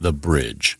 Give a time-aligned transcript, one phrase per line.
[0.00, 0.79] the bridge.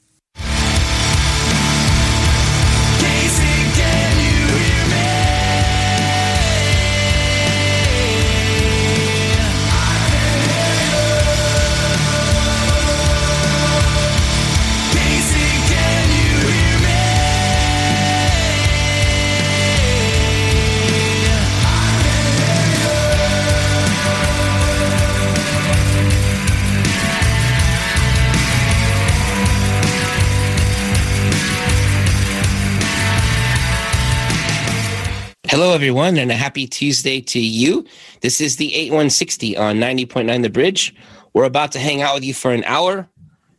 [35.51, 37.85] Hello, everyone, and a happy Tuesday to you.
[38.21, 40.95] This is the 8160 on 90.9 The Bridge.
[41.33, 43.09] We're about to hang out with you for an hour.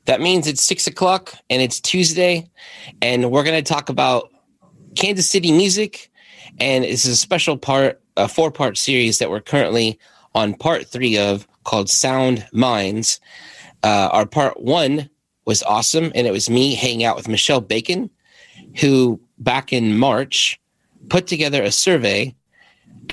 [0.05, 2.50] That means it's six o'clock and it's Tuesday,
[3.02, 4.31] and we're going to talk about
[4.95, 6.09] Kansas City music.
[6.62, 10.00] And this is a special part, a four part series that we're currently
[10.34, 13.20] on part three of called Sound Minds.
[13.84, 15.09] Uh, our part one
[15.44, 18.09] was awesome, and it was me hanging out with Michelle Bacon,
[18.78, 20.61] who back in March
[21.09, 22.35] put together a survey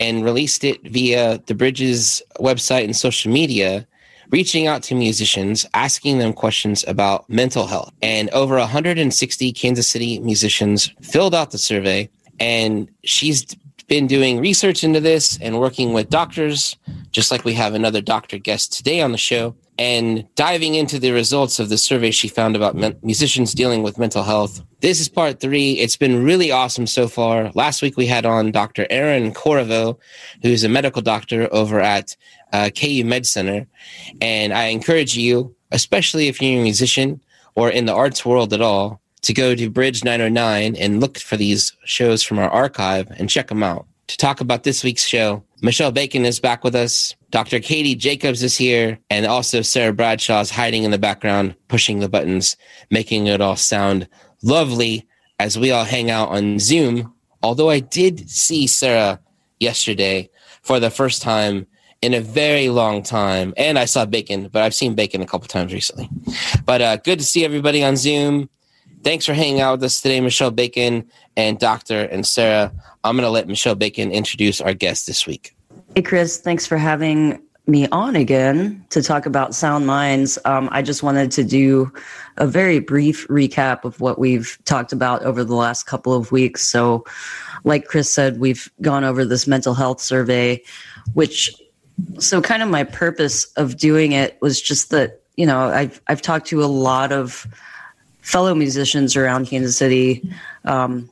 [0.00, 3.86] and released it via the Bridges website and social media,
[4.31, 7.92] reaching out to musicians, asking them questions about mental health.
[8.03, 12.09] And over 160 Kansas City musicians filled out the survey.
[12.39, 13.44] And she's
[13.89, 16.77] been doing research into this and working with doctors,
[17.11, 21.12] just like we have another doctor guest today on the show, and diving into the
[21.12, 24.61] results of the survey she found about musicians dealing with mental health.
[24.81, 25.73] This is part three.
[25.75, 27.53] It's been really awesome so far.
[27.55, 28.87] Last week we had on Dr.
[28.91, 29.99] Aaron Corriveau,
[30.43, 32.17] who's a medical doctor over at
[32.53, 33.67] uh, KU Med Center.
[34.21, 37.21] And I encourage you, especially if you're a musician
[37.55, 41.37] or in the arts world at all, to go to Bridge 909 and look for
[41.37, 43.88] these shows from our archive and check them out.
[44.09, 47.14] To talk about this week's show, Michelle Bacon is back with us.
[47.31, 47.61] Dr.
[47.61, 48.98] Katie Jacobs is here.
[49.11, 52.56] And also Sarah Bradshaw is hiding in the background, pushing the buttons,
[52.91, 54.09] making it all sound
[54.42, 55.06] lovely
[55.39, 57.12] as we all hang out on Zoom.
[57.42, 59.20] Although I did see Sarah
[59.61, 60.31] yesterday
[60.62, 61.66] for the first time
[62.00, 63.53] in a very long time.
[63.59, 66.09] And I saw Bacon, but I've seen Bacon a couple times recently.
[66.65, 68.49] But uh, good to see everybody on Zoom.
[69.03, 72.72] Thanks for hanging out with us today, Michelle Bacon and Doctor and Sarah.
[73.04, 75.54] I'm going to let Michelle Bacon introduce our guest this week.
[75.94, 76.38] Hey, Chris.
[76.38, 80.38] Thanks for having me on again to talk about Sound Minds.
[80.44, 81.92] Um, I just wanted to do
[82.38, 86.66] a very brief recap of what we've talked about over the last couple of weeks.
[86.66, 87.04] So,
[87.65, 90.62] like Chris said, we've gone over this mental health survey,
[91.12, 91.54] which,
[92.19, 96.22] so kind of my purpose of doing it was just that, you know, I've, I've
[96.22, 97.47] talked to a lot of
[98.28, 100.22] fellow musicians around Kansas City
[100.66, 101.09] um,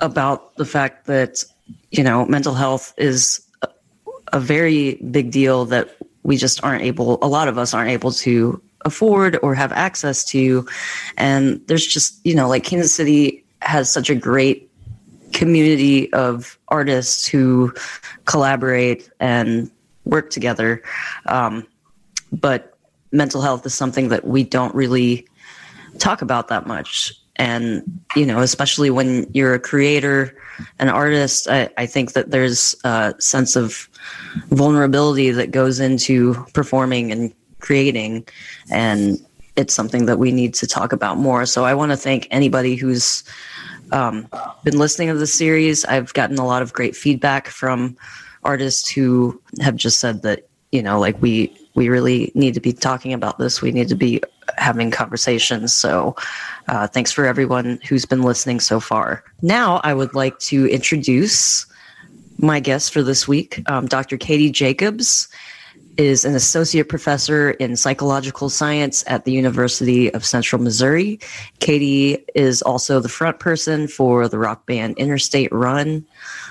[0.00, 1.44] about the fact that
[1.92, 3.46] you know mental health is
[4.32, 7.18] a, very big deal that we just aren't able.
[7.22, 10.66] A lot of us aren't able to afford or have access to,
[11.16, 14.68] and there's just you know like Kansas City has such a great
[15.32, 17.72] community of artists who
[18.24, 19.70] collaborate and
[20.04, 20.82] work together.
[21.26, 21.68] Um,
[22.32, 22.76] but
[23.12, 25.28] mental health is something that we don't really
[26.02, 27.14] talk about that much.
[27.36, 27.82] And,
[28.14, 30.36] you know, especially when you're a creator,
[30.78, 33.88] an artist, I, I think that there's a sense of
[34.50, 38.26] vulnerability that goes into performing and creating.
[38.70, 39.18] And
[39.56, 41.46] it's something that we need to talk about more.
[41.46, 43.24] So I want to thank anybody who's
[43.92, 44.28] um,
[44.64, 45.84] been listening to the series.
[45.84, 47.96] I've gotten a lot of great feedback from
[48.44, 52.72] artists who have just said that, you know, like we, we really need to be
[52.72, 53.62] talking about this.
[53.62, 54.20] We need to be
[54.56, 55.74] having conversations.
[55.74, 56.16] So,
[56.68, 59.24] uh, thanks for everyone who's been listening so far.
[59.42, 61.66] Now, I would like to introduce
[62.38, 63.62] my guest for this week.
[63.66, 64.16] Um, Dr.
[64.16, 65.28] Katie Jacobs
[65.96, 71.20] is an associate professor in psychological science at the University of Central Missouri.
[71.60, 76.06] Katie is also the front person for the rock band Interstate Run.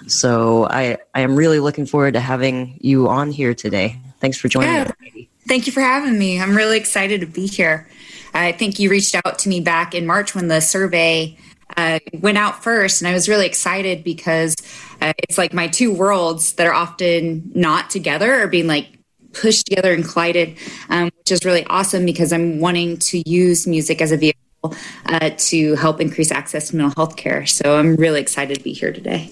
[0.07, 3.99] So I, I am really looking forward to having you on here today.
[4.19, 4.83] Thanks for joining yeah.
[4.83, 5.20] us, Katie.
[5.51, 6.39] Thank you for having me.
[6.39, 7.85] I'm really excited to be here.
[8.33, 11.37] I think you reached out to me back in March when the survey
[11.75, 14.55] uh, went out first, and I was really excited because
[15.01, 18.97] uh, it's like my two worlds that are often not together or being like
[19.33, 24.01] pushed together and collided, um, which is really awesome because I'm wanting to use music
[24.01, 24.73] as a vehicle
[25.07, 27.45] uh, to help increase access to mental health care.
[27.45, 29.29] So I'm really excited to be here today.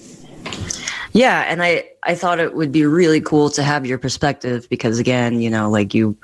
[1.12, 4.98] Yeah, and I I thought it would be really cool to have your perspective because
[4.98, 6.16] again, you know, like you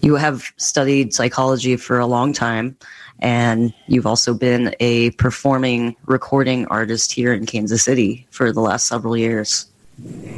[0.00, 2.76] you have studied psychology for a long time
[3.20, 8.86] and you've also been a performing recording artist here in Kansas City for the last
[8.86, 9.66] several years.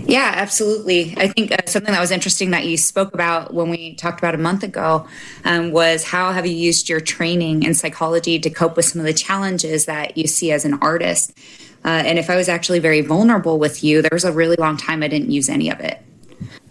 [0.06, 1.14] Yeah, absolutely.
[1.18, 4.34] I think uh, something that was interesting that you spoke about when we talked about
[4.34, 5.06] a month ago
[5.44, 9.06] um, was how have you used your training in psychology to cope with some of
[9.06, 11.32] the challenges that you see as an artist?
[11.84, 14.76] Uh, and if I was actually very vulnerable with you, there was a really long
[14.76, 16.02] time I didn't use any of it.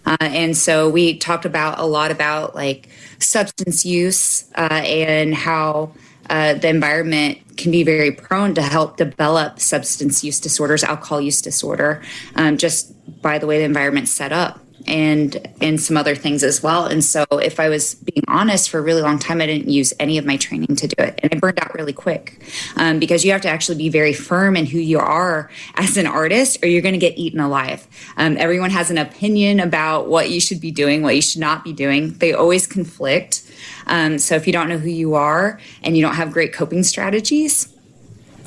[0.06, 5.92] Uh, and so we talked about a lot about like substance use uh, and how
[6.30, 11.42] uh, the environment can be very prone to help develop substance use disorders, alcohol use
[11.42, 12.02] disorder,
[12.36, 16.62] um, just by the way the environment's set up and and some other things as
[16.62, 16.86] well.
[16.86, 19.92] And so if I was being honest for a really long time, I didn't use
[19.98, 21.20] any of my training to do it.
[21.22, 22.40] And I burned out really quick
[22.76, 26.06] um, because you have to actually be very firm in who you are as an
[26.06, 27.86] artist or you're going to get eaten alive.
[28.16, 31.64] Um, everyone has an opinion about what you should be doing, what you should not
[31.64, 32.14] be doing.
[32.14, 33.42] They always conflict.
[33.86, 36.82] Um, so if you don't know who you are and you don't have great coping
[36.82, 37.72] strategies,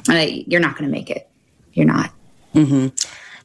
[0.09, 1.30] uh, you're not going to make it.
[1.74, 2.12] You're not.
[2.53, 2.88] Mm-hmm.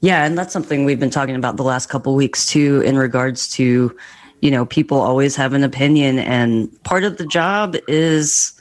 [0.01, 3.49] Yeah, and that's something we've been talking about the last couple weeks too, in regards
[3.51, 3.97] to,
[4.41, 8.59] you know, people always have an opinion, and part of the job is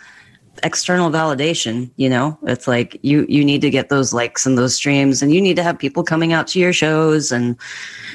[0.63, 2.38] external validation you know?
[2.44, 5.56] It's like you you need to get those likes and those streams and you need
[5.56, 7.56] to have people coming out to your shows and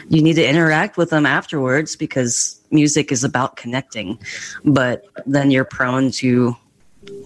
[0.09, 4.19] you need to interact with them afterwards because music is about connecting.
[4.65, 6.57] But then you're prone to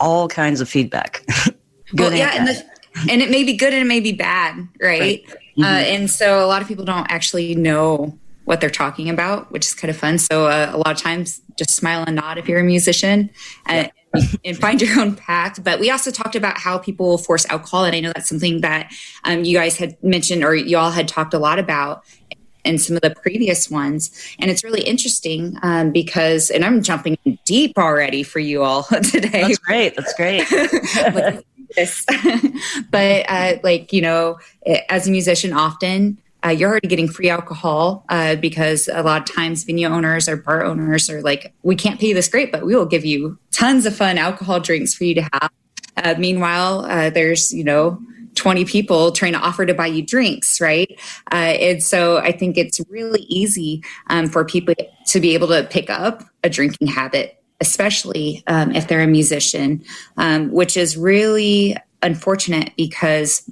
[0.01, 1.25] all kinds of feedback.
[1.95, 2.65] Good well, yeah and, the,
[3.11, 5.25] and, it may be good and it may be bad right, right.
[5.29, 5.63] Uh, mm-hmm.
[5.63, 9.67] Uh, and so a lot of people don't actually know what they're talking about, which
[9.67, 10.19] is kind of fun.
[10.19, 13.31] So uh, a lot of times, just smile and nod if you're a musician,
[13.67, 13.91] and,
[14.45, 15.63] and, find your own path.
[15.65, 18.93] But we also talked about how people force alcohol, and I know that's something that
[19.25, 22.05] um, you guys had mentioned, or you all had talked a lot about
[22.65, 24.11] in some of the previous ones.
[24.39, 29.43] And it's really interesting um, because, and I'm jumping deep already for you all today.
[29.43, 29.97] That's great.
[29.97, 31.45] That's great.
[31.76, 32.05] this.
[32.90, 34.38] but uh, like you know,
[34.88, 39.34] as a musician, often uh, you're already getting free alcohol uh, because a lot of
[39.34, 42.64] times venue owners or bar owners are like, we can't pay you this great, but
[42.64, 45.50] we will give you tons of fun alcohol drinks for you to have.
[45.96, 47.99] Uh, meanwhile, uh, there's you know
[48.34, 51.00] 20 people trying to offer to buy you drinks, right?
[51.32, 54.75] Uh, and so I think it's really easy um, for people
[55.06, 59.82] to be able to pick up a drinking habit especially um, if they're a musician,
[60.17, 63.49] um, which is really unfortunate because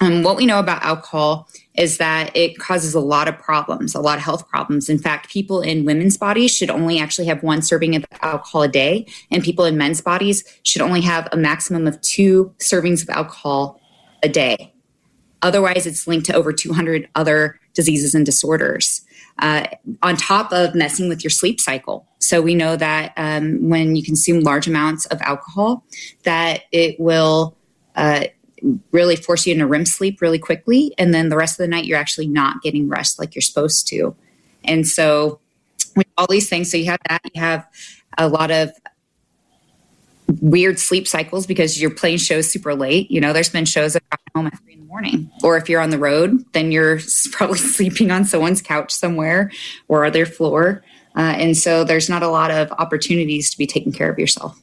[0.00, 4.00] um, what we know about alcohol is that it causes a lot of problems, a
[4.00, 4.88] lot of health problems.
[4.88, 8.68] In fact, people in women's bodies should only actually have one serving of alcohol a
[8.68, 13.08] day, and people in men's bodies should only have a maximum of two servings of
[13.10, 13.80] alcohol
[14.22, 14.72] a day.
[15.42, 19.04] Otherwise, it's linked to over 200 other diseases and disorders
[19.38, 19.66] uh,
[20.02, 22.06] on top of messing with your sleep cycle.
[22.18, 25.84] So we know that um, when you consume large amounts of alcohol,
[26.24, 27.56] that it will
[27.94, 28.24] uh,
[28.90, 31.84] really force you into REM sleep really quickly, and then the rest of the night
[31.84, 34.16] you're actually not getting rest like you're supposed to.
[34.64, 35.40] And so,
[35.96, 37.66] with all these things, so you have that, you have
[38.16, 38.72] a lot of
[40.40, 43.10] weird sleep cycles because you're playing shows super late.
[43.10, 45.30] You know, there's been shows that got home at three in the morning.
[45.42, 47.00] Or if you're on the road, then you're
[47.32, 49.50] probably sleeping on someone's couch somewhere
[49.88, 50.82] or their floor.
[51.16, 54.60] Uh, and so there's not a lot of opportunities to be taking care of yourself.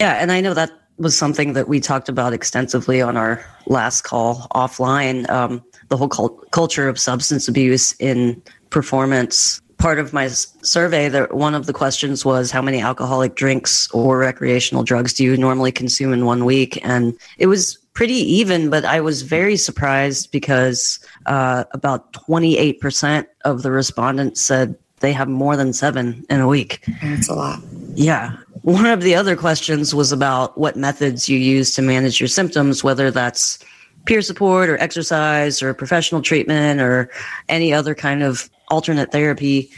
[0.00, 0.14] Yeah.
[0.14, 4.46] And I know that was something that we talked about extensively on our last call
[4.54, 5.28] offline.
[5.30, 8.40] Um, the whole cult- culture of substance abuse in
[8.70, 13.90] performance part of my survey that one of the questions was how many alcoholic drinks
[13.92, 16.78] or recreational drugs do you normally consume in one week?
[16.84, 23.62] And it was pretty even but i was very surprised because uh, about 28% of
[23.62, 26.86] the respondents said they have more than seven in a week.
[27.02, 27.60] That's a lot.
[27.94, 28.36] Yeah.
[28.62, 32.84] One of the other questions was about what methods you use to manage your symptoms
[32.84, 33.58] whether that's
[34.04, 37.10] peer support or exercise or professional treatment or
[37.48, 39.70] any other kind of alternate therapy,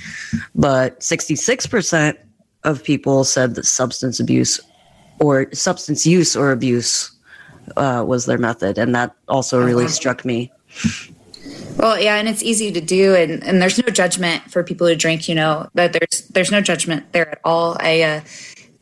[0.55, 2.17] but 66%
[2.65, 4.61] of people said that substance abuse
[5.21, 7.11] or substance use or abuse
[7.77, 8.79] uh, was their method.
[8.79, 10.53] And that also really struck me.
[11.77, 14.95] Well, yeah, and it's easy to do, and, and there's no judgment for people who
[14.95, 15.29] drink.
[15.29, 17.77] You know that there's there's no judgment there at all.
[17.81, 18.21] I, uh,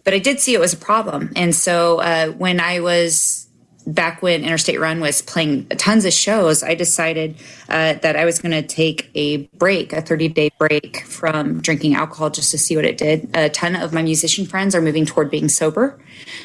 [0.04, 3.46] but I did see it was a problem, and so uh, when I was
[3.94, 7.36] back when Interstate Run was playing tons of shows, I decided
[7.68, 11.94] uh, that I was going to take a break, a 30 day break from drinking
[11.94, 13.30] alcohol just to see what it did.
[13.34, 16.02] A ton of my musician friends are moving toward being sober,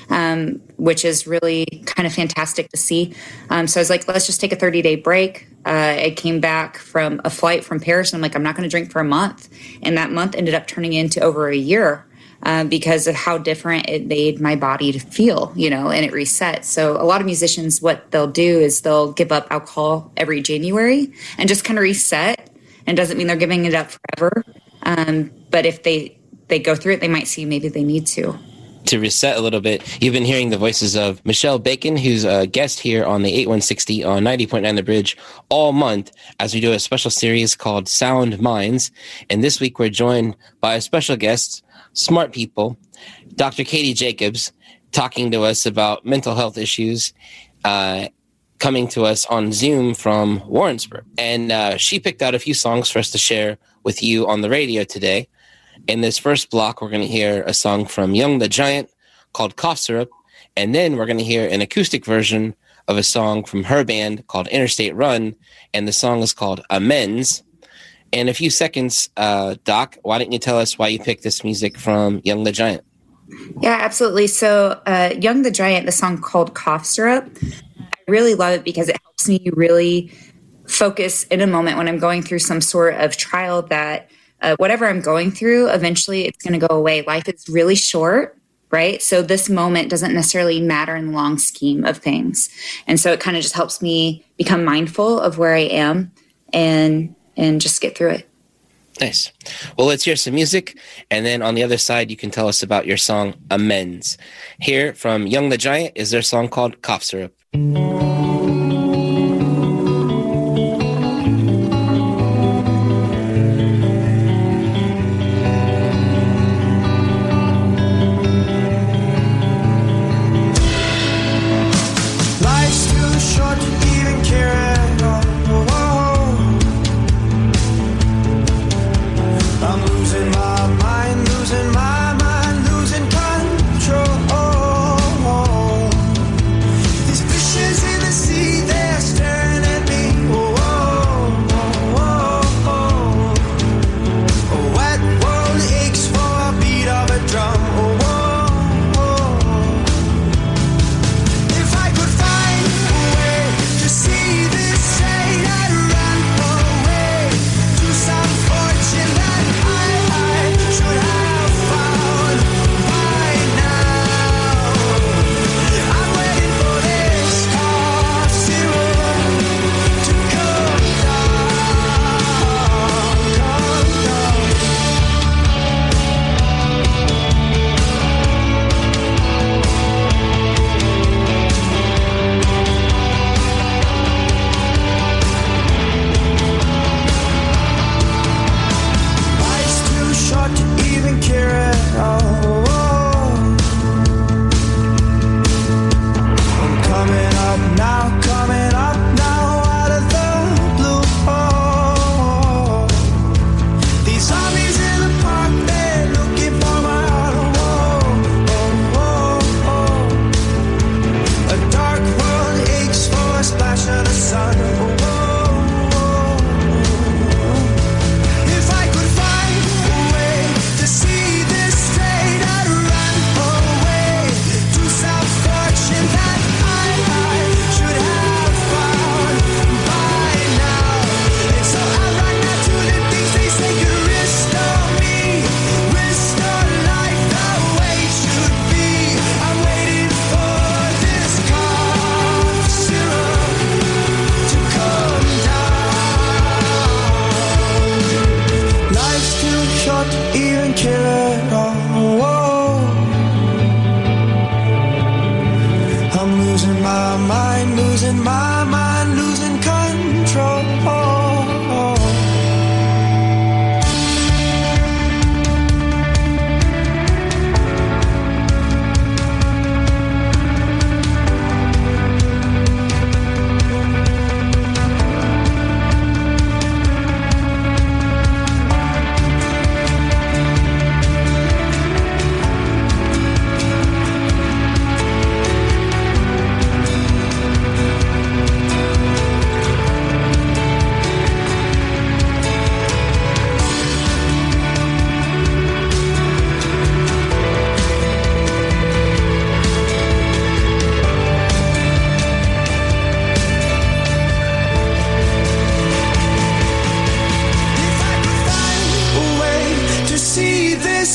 [0.10, 3.14] um, which is really kind of fantastic to see.
[3.50, 5.48] Um, so I was like, let's just take a 30 day break.
[5.66, 8.68] Uh, I came back from a flight from Paris and I'm like, I'm not going
[8.68, 9.50] to drink for a month.
[9.82, 12.06] And that month ended up turning into over a year
[12.46, 16.14] uh, because of how different it made my body to feel, you know, and it
[16.14, 16.66] resets.
[16.66, 21.12] So a lot of musicians, what they'll do is they'll give up alcohol every January
[21.38, 22.50] and just kind of reset
[22.86, 24.44] and doesn't mean they're giving it up forever.
[24.84, 28.38] Um, but if they they go through it, they might see maybe they need to
[28.86, 32.46] to reset a little bit, you've been hearing the voices of Michelle Bacon, who's a
[32.46, 35.18] guest here on the 8160 on 90.9 The Bridge
[35.50, 38.92] all month as we do a special series called Sound Minds.
[39.30, 41.64] And this week we're joined by a special guest,
[41.96, 42.78] smart people,
[43.36, 43.64] Dr.
[43.64, 44.54] Katie Jacobs,
[44.92, 47.14] talking to us about mental health issues.
[47.64, 48.08] Uh,
[48.60, 51.06] coming to us on Zoom from Warrensburg.
[51.18, 54.42] And uh, she picked out a few songs for us to share with you on
[54.42, 55.28] the radio today.
[55.88, 58.90] In this first block, we're going to hear a song from Young the Giant
[59.34, 60.10] called Cough Syrup.
[60.56, 62.56] And then we're going to hear an acoustic version
[62.88, 65.36] of a song from her band called Interstate Run.
[65.74, 67.44] And the song is called Amends.
[68.16, 71.44] In a few seconds, uh, Doc, why don't you tell us why you picked this
[71.44, 72.82] music from Young the Giant?
[73.60, 74.28] Yeah, absolutely.
[74.28, 77.30] So, uh, Young the Giant, the song called Cough Syrup,
[77.78, 80.14] I really love it because it helps me really
[80.66, 84.10] focus in a moment when I'm going through some sort of trial that
[84.42, 87.02] uh, whatever I'm going through, eventually it's going to go away.
[87.02, 88.38] Life is really short,
[88.72, 89.02] right?
[89.02, 92.48] So this moment doesn't necessarily matter in the long scheme of things.
[92.88, 96.14] And so it kind of just helps me become mindful of where I am
[96.54, 98.30] and and just get through it.
[99.02, 99.32] Nice.
[99.78, 100.78] Well, let's hear some music.
[101.12, 104.18] And then on the other side, you can tell us about your song Amends.
[104.60, 107.36] Here from Young the Giant is their song called Cough Syrup.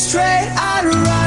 [0.01, 1.20] straight out of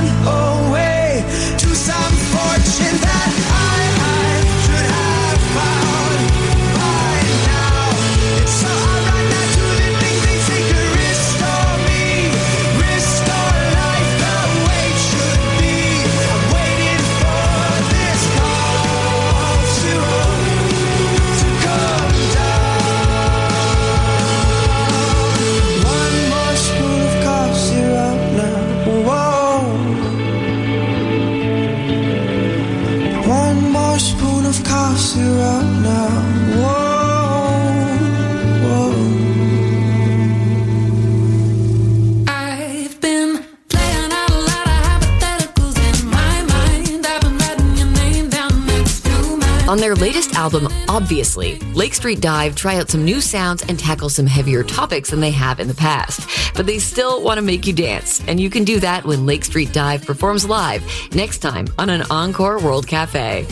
[50.44, 55.10] album, Obviously, Lake Street Dive try out some new sounds and tackle some heavier topics
[55.10, 56.54] than they have in the past.
[56.54, 59.46] But they still want to make you dance, and you can do that when Lake
[59.46, 60.84] Street Dive performs live
[61.16, 63.48] next time on an Encore World Cafe.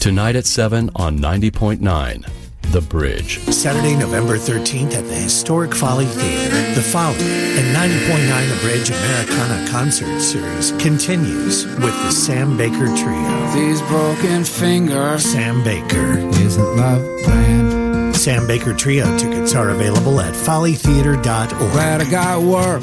[0.00, 3.38] Tonight at 7 on 90.9 The Bridge.
[3.52, 6.74] Saturday, November 13th at the historic Folly Theater.
[6.74, 7.16] The Folly
[7.58, 13.52] and 90.9 The Bridge Americana Concert Series continues with the Sam Baker Trio.
[13.54, 15.24] These broken fingers.
[15.24, 16.18] Sam Baker.
[16.40, 18.16] Isn't love blind?
[18.16, 21.72] Sam Baker Trio tickets are available at follytheater.org.
[21.72, 22.80] Glad I got work.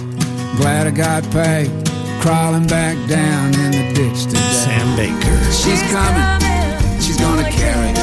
[0.58, 1.70] Glad I got pay.
[2.22, 4.40] Crawling back down in the ditch today.
[4.40, 5.52] Sam Baker.
[5.52, 7.02] She's coming.
[7.02, 8.03] She's gonna carry me home.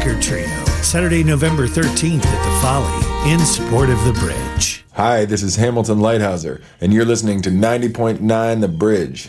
[0.00, 0.46] Trio.
[0.82, 4.82] Saturday, November 13th at the Folly in support of the bridge.
[4.92, 9.28] Hi, this is Hamilton Leithauser, and you're listening to 90.9 The Bridge.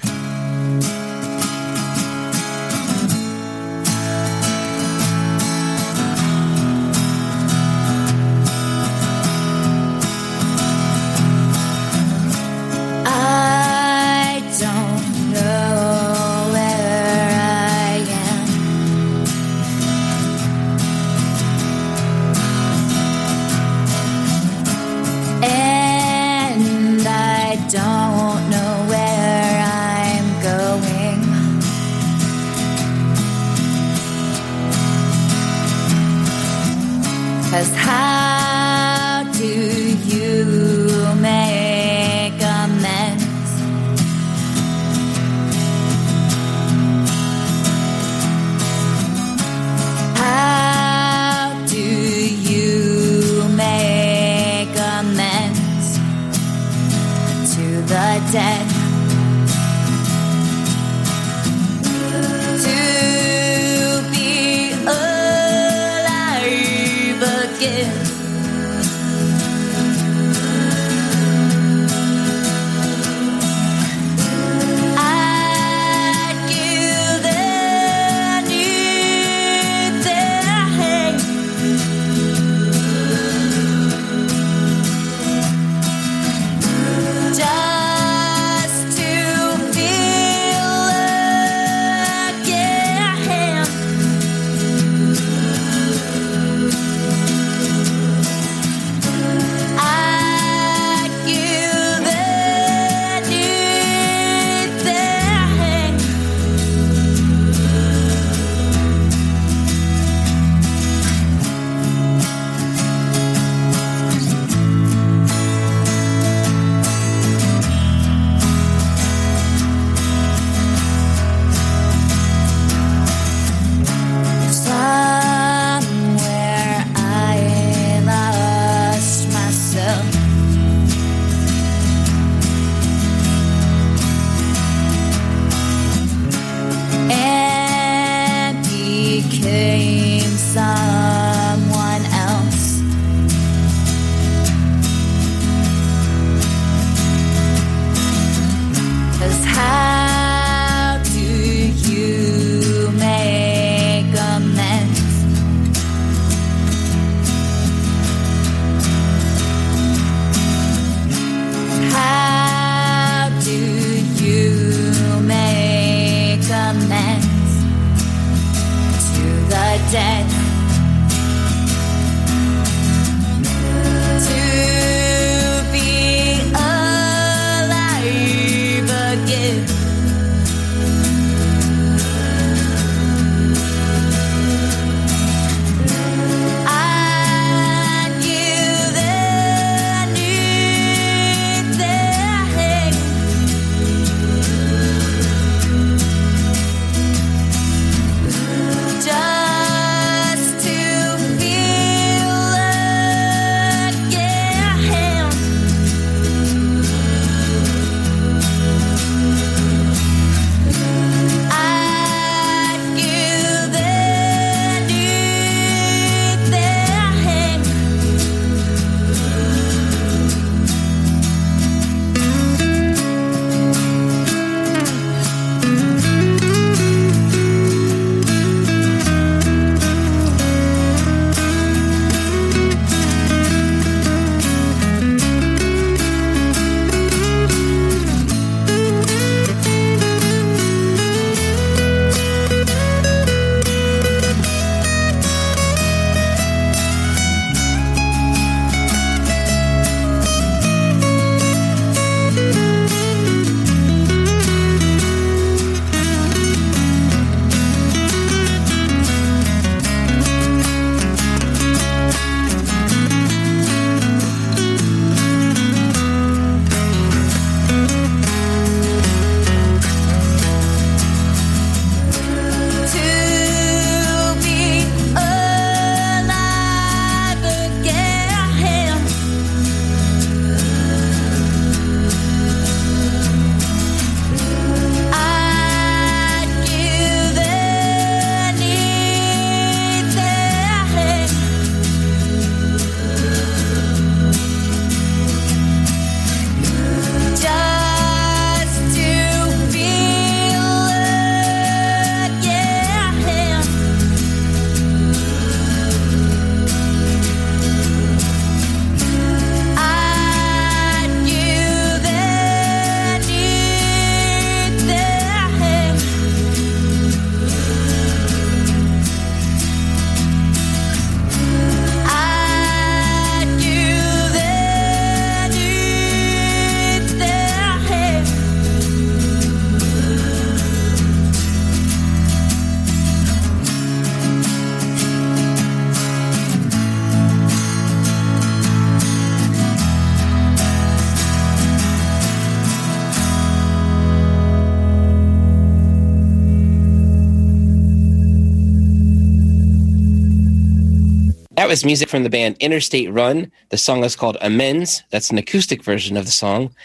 [351.71, 353.49] Was music from the band Interstate Run.
[353.69, 355.03] The song is called Amends.
[355.09, 356.75] That's an acoustic version of the song.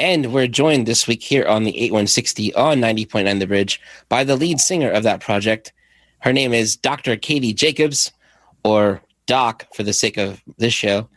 [0.00, 4.34] And we're joined this week here on the 8160 on 90.9 The Bridge by the
[4.34, 5.72] lead singer of that project.
[6.22, 7.14] Her name is Dr.
[7.14, 8.10] Katie Jacobs,
[8.64, 11.08] or Doc for the sake of this show.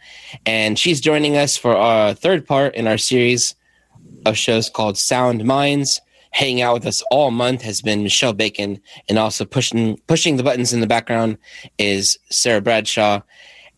[0.46, 3.56] And she's joining us for our third part in our series
[4.28, 6.00] of shows called Sound Minds.
[6.36, 10.43] Hanging out with us all month has been Michelle Bacon, and also pushing pushing the
[10.43, 11.38] buttons in the background
[11.78, 13.21] is Sarah Bradshaw.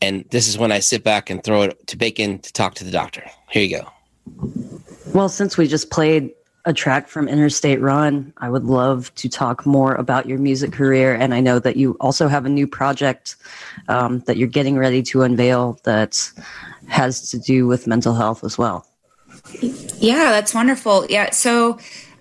[0.02, 2.84] And this is when I sit back and throw it to Bacon to talk to
[2.84, 3.24] the doctor.
[3.52, 3.92] Here you go.
[5.14, 6.32] Well, since we just played
[6.66, 11.14] a track from Interstate Run, I would love to talk more about your music career.
[11.14, 13.36] And I know that you also have a new project
[13.88, 16.28] um, that you're getting ready to unveil that
[16.88, 18.88] has to do with mental health as well.
[20.00, 21.06] Yeah, that's wonderful.
[21.08, 21.78] Yeah, so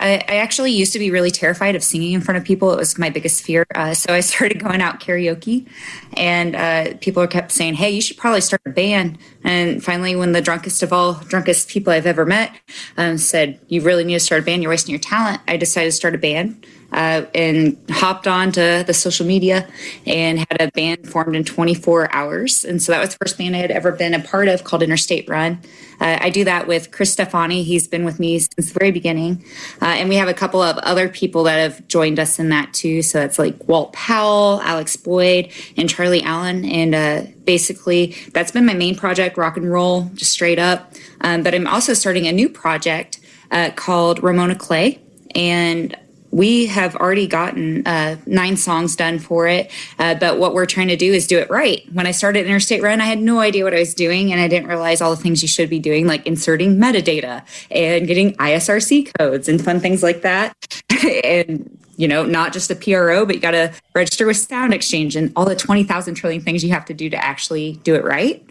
[0.07, 2.73] I, I actually used to be really terrified of singing in front of people.
[2.73, 3.67] It was my biggest fear.
[3.75, 5.69] Uh, so I started going out karaoke,
[6.17, 10.33] and uh, people kept saying, "Hey, you should probably start a band." And finally, when
[10.33, 12.59] the drunkest of all drunkest people I've ever met
[12.97, 14.63] um, said, "You really need to start a band.
[14.63, 16.67] You're wasting your talent," I decided to start a band.
[16.93, 19.69] Uh, and hopped on to the social media
[20.07, 22.65] and had a band formed in 24 hours.
[22.65, 24.83] And so that was the first band I had ever been a part of called
[24.83, 25.61] Interstate Run.
[26.01, 27.63] Uh, I do that with Chris Stefani.
[27.63, 29.45] He's been with me since the very beginning.
[29.81, 32.73] Uh, and we have a couple of other people that have joined us in that
[32.73, 33.03] too.
[33.03, 36.65] So it's like Walt Powell, Alex Boyd, and Charlie Allen.
[36.65, 40.93] And uh, basically, that's been my main project, rock and roll, just straight up.
[41.23, 43.21] Um, but I'm also starting a new project
[43.51, 45.01] uh, called Ramona Clay.
[45.35, 45.97] And
[46.37, 50.89] we have already gotten uh, nine songs done for it, uh, but what we're trying
[50.89, 51.83] to do is do it right.
[51.95, 54.47] When I started Interstate Run, I had no idea what I was doing, and I
[54.47, 59.15] didn't realize all the things you should be doing, like inserting metadata and getting ISRC
[59.19, 60.55] codes and fun things like that.
[61.25, 65.33] and you know, not just a PRO, but you got to register with SoundExchange and
[65.35, 68.47] all the 20,000 trillion things you have to do to actually do it right.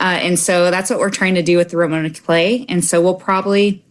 [0.00, 2.66] Uh, and so that's what we're trying to do with the Ramona Clay.
[2.68, 3.84] And so we'll probably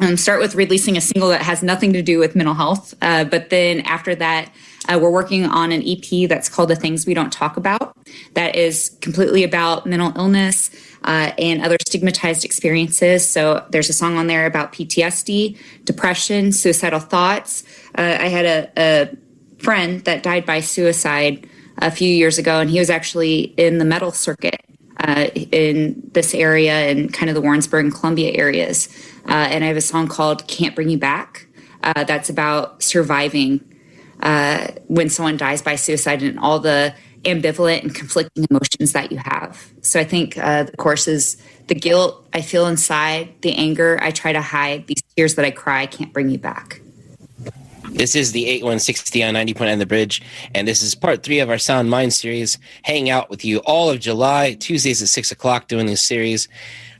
[0.00, 2.94] um, start with releasing a single that has nothing to do with mental health.
[3.02, 4.52] Uh, but then after that,
[4.88, 7.96] uh, we're working on an EP that's called The Things We Don't Talk About,
[8.34, 10.70] that is completely about mental illness
[11.04, 13.28] uh, and other stigmatized experiences.
[13.28, 17.64] So there's a song on there about PTSD, depression, suicidal thoughts.
[17.96, 21.46] Uh, I had a, a friend that died by suicide
[21.78, 24.60] a few years ago, and he was actually in the metal circuit
[25.00, 28.88] uh, in this area and kind of the Warrensburg and Columbia areas.
[29.28, 31.46] Uh, and I have a song called Can't Bring You Back
[31.82, 33.64] uh, that's about surviving
[34.20, 39.18] uh, when someone dies by suicide and all the ambivalent and conflicting emotions that you
[39.18, 39.72] have.
[39.82, 41.36] So I think uh, the course is
[41.66, 45.50] the guilt I feel inside, the anger I try to hide, these tears that I
[45.50, 46.80] cry, can't bring you back.
[47.90, 50.22] This is the 8160 on 90.9 The Bridge,
[50.54, 52.58] and this is part three of our Sound Mind series.
[52.82, 56.48] Hanging out with you all of July, Tuesdays at 6 o'clock, doing this series.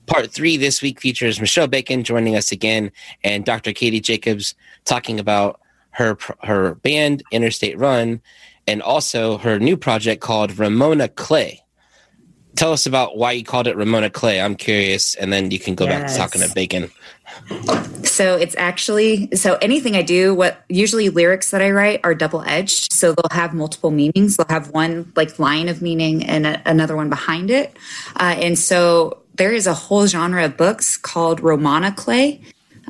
[0.09, 2.91] Part three this week features Michelle Bacon joining us again,
[3.23, 3.73] and Dr.
[3.73, 8.23] Katie Jacobs talking about her her band Interstate Run,
[8.67, 11.63] and also her new project called Ramona Clay.
[12.57, 14.41] Tell us about why you called it Ramona Clay.
[14.41, 16.91] I'm curious, and then you can go back to talking to Bacon.
[18.03, 22.43] So it's actually so anything I do, what usually lyrics that I write are double
[22.47, 22.93] edged.
[22.93, 24.37] So they'll have multiple meanings.
[24.37, 27.77] They'll have one like line of meaning and a, another one behind it.
[28.17, 32.39] Uh, and so there is a whole genre of books called roman à clef.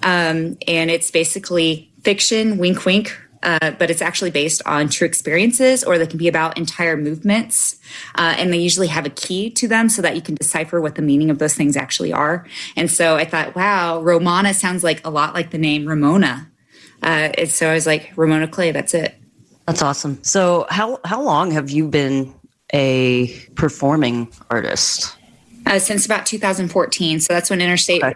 [0.02, 5.84] Um, and it's basically fiction, wink, wink, uh, but it's actually based on true experiences
[5.84, 7.78] or they can be about entire movements.
[8.14, 10.94] Uh, and they usually have a key to them so that you can decipher what
[10.94, 12.46] the meaning of those things actually are.
[12.76, 16.50] And so I thought, wow, Romana sounds like a lot like the name Ramona.
[17.02, 19.14] Uh, and so I was like, Ramona Clay, that's it.
[19.66, 20.18] That's awesome.
[20.22, 22.34] So how how long have you been
[22.72, 25.17] a performing artist?
[25.68, 27.20] Uh, since about 2014.
[27.20, 28.14] So that's when Interstate Okay.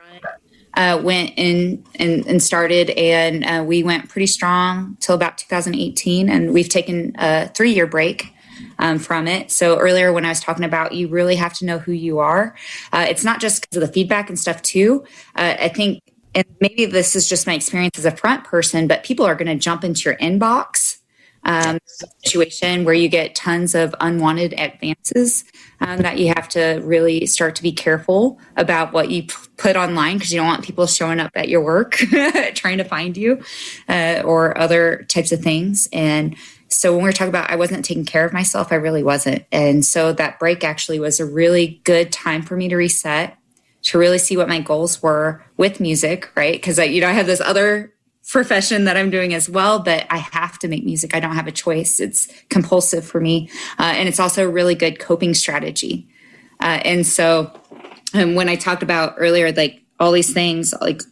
[0.75, 6.29] uh, went in and, and started, and uh, we went pretty strong till about 2018,
[6.29, 8.35] and we've taken a three year break.
[8.79, 9.51] Um, from it.
[9.51, 12.55] So earlier, when I was talking about you really have to know who you are,
[12.93, 15.05] uh, it's not just because of the feedback and stuff too.
[15.35, 16.01] Uh, I think,
[16.35, 19.49] and maybe this is just my experience as a front person, but people are going
[19.49, 21.02] to jump into your inbox
[21.45, 21.79] um,
[22.25, 25.45] situation where you get tons of unwanted advances
[25.81, 29.77] um, that you have to really start to be careful about what you p- put
[29.77, 31.93] online because you don't want people showing up at your work
[32.55, 33.43] trying to find you
[33.89, 35.89] uh, or other types of things.
[35.93, 36.37] And
[36.69, 39.45] so when we are talking about I wasn't taking care of myself, I really wasn't.
[39.51, 43.37] And so that break actually was a really good time for me to reset,
[43.83, 46.55] to really see what my goals were with music, right?
[46.55, 47.92] Because you know, I have this other
[48.29, 51.15] profession that I'm doing as well, but I have to make music.
[51.15, 52.01] I don't have a choice.
[52.01, 53.51] It's compulsive for me.
[53.79, 56.07] Uh, and it's also a really good coping strategy.
[56.61, 57.53] Uh, and so
[58.15, 61.03] um, when I talked about earlier, like all these things, like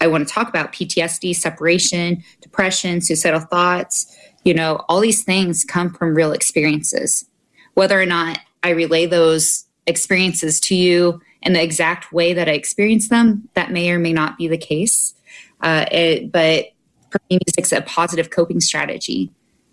[0.00, 5.64] I want to talk about PTSD, separation, depression, suicidal thoughts, you know, all these things
[5.64, 7.26] come from real experiences.
[7.74, 12.52] Whether or not I relay those experiences to you in the exact way that I
[12.52, 15.14] experienced them, that may or may not be the case.
[15.60, 16.66] Uh, it, but
[17.10, 19.30] for me, music's a positive coping strategy.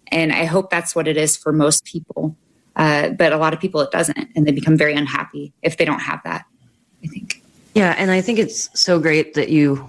[0.07, 2.35] And I hope that's what it is for most people.
[2.75, 4.29] Uh, but a lot of people, it doesn't.
[4.35, 6.45] And they become very unhappy if they don't have that,
[7.03, 7.41] I think.
[7.73, 7.95] Yeah.
[7.97, 9.87] And I think it's so great that you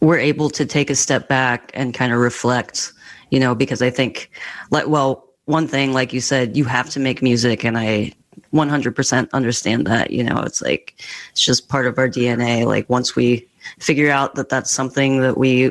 [0.00, 2.92] were able to take a step back and kind of reflect,
[3.30, 4.30] you know, because I think,
[4.70, 7.64] like, well, one thing, like you said, you have to make music.
[7.64, 8.12] And I
[8.52, 10.94] 100% understand that, you know, it's like,
[11.32, 12.64] it's just part of our DNA.
[12.66, 13.47] Like, once we
[13.78, 15.62] figure out that that's something that we,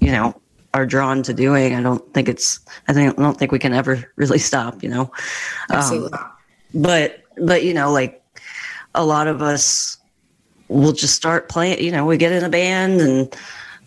[0.00, 0.40] you know,
[0.74, 3.72] are drawn to doing, I don't think it's, I think, I don't think we can
[3.72, 5.10] ever really stop, you know?
[5.70, 6.12] Absolutely.
[6.12, 6.30] Um,
[6.74, 8.22] but, but, you know, like
[8.94, 9.98] a lot of us
[10.68, 13.36] will just start playing, you know, we get in a band and,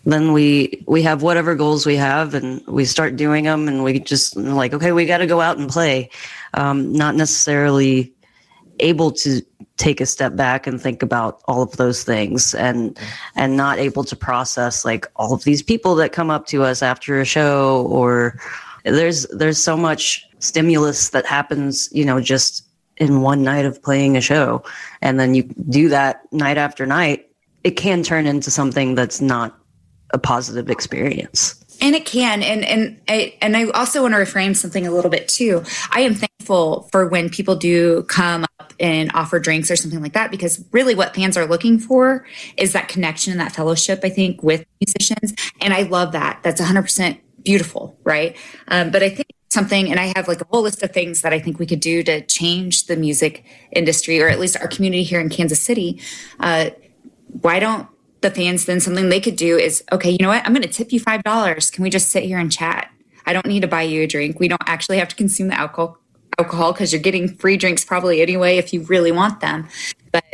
[0.04, 4.00] then we we have whatever goals we have and we start doing them and we
[4.00, 6.08] just like okay we got to go out and play
[6.54, 8.12] um, not necessarily
[8.78, 9.42] able to
[9.80, 12.98] take a step back and think about all of those things and
[13.34, 16.82] and not able to process like all of these people that come up to us
[16.82, 18.38] after a show or
[18.84, 22.66] there's there's so much stimulus that happens you know just
[23.00, 24.62] in one night of playing a show.
[25.00, 27.26] And then you do that night after night
[27.64, 29.58] it can turn into something that's not
[30.12, 34.56] a positive experience and it can and and I and I also want to reframe
[34.56, 35.64] something a little bit too.
[35.90, 40.12] I am thankful for when people do come up and offer drinks or something like
[40.12, 44.10] that because really what fans are looking for is that connection and that fellowship I
[44.10, 46.40] think with musicians and I love that.
[46.42, 48.36] That's 100% beautiful, right?
[48.68, 51.32] Um, but I think something and I have like a whole list of things that
[51.32, 55.02] I think we could do to change the music industry or at least our community
[55.02, 56.00] here in Kansas City.
[56.38, 56.70] Uh,
[57.40, 57.88] why don't
[58.20, 60.44] the fans then something they could do is okay you know what?
[60.44, 61.70] I'm going to tip you five dollars.
[61.70, 62.90] Can we just sit here and chat?
[63.26, 64.40] I don't need to buy you a drink.
[64.40, 65.98] We don't actually have to consume the alcohol
[66.38, 69.68] alcohol because you're getting free drinks probably anyway if you really want them.
[70.12, 70.24] But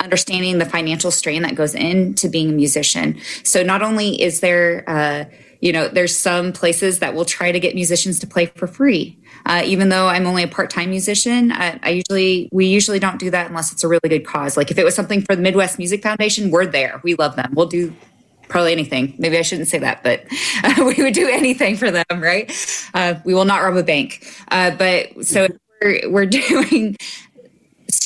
[0.00, 3.20] understanding the financial strain that goes into being a musician.
[3.44, 5.24] So not only is there uh,
[5.60, 9.18] you know there's some places that will try to get musicians to play for free
[9.46, 13.30] uh, even though i'm only a part-time musician I, I, usually we usually don't do
[13.30, 14.56] that unless it's a really good cause.
[14.56, 17.00] Like if it was something for the midwest music foundation we're there.
[17.04, 17.52] We love them.
[17.54, 17.94] We'll do
[18.48, 19.14] probably anything.
[19.18, 20.24] Maybe i shouldn't say that but
[20.64, 22.50] uh, we would do anything for them right?
[22.94, 24.26] Uh, we will not rob a bank.
[24.48, 25.48] Uh, but so
[25.82, 26.96] we're, we're doing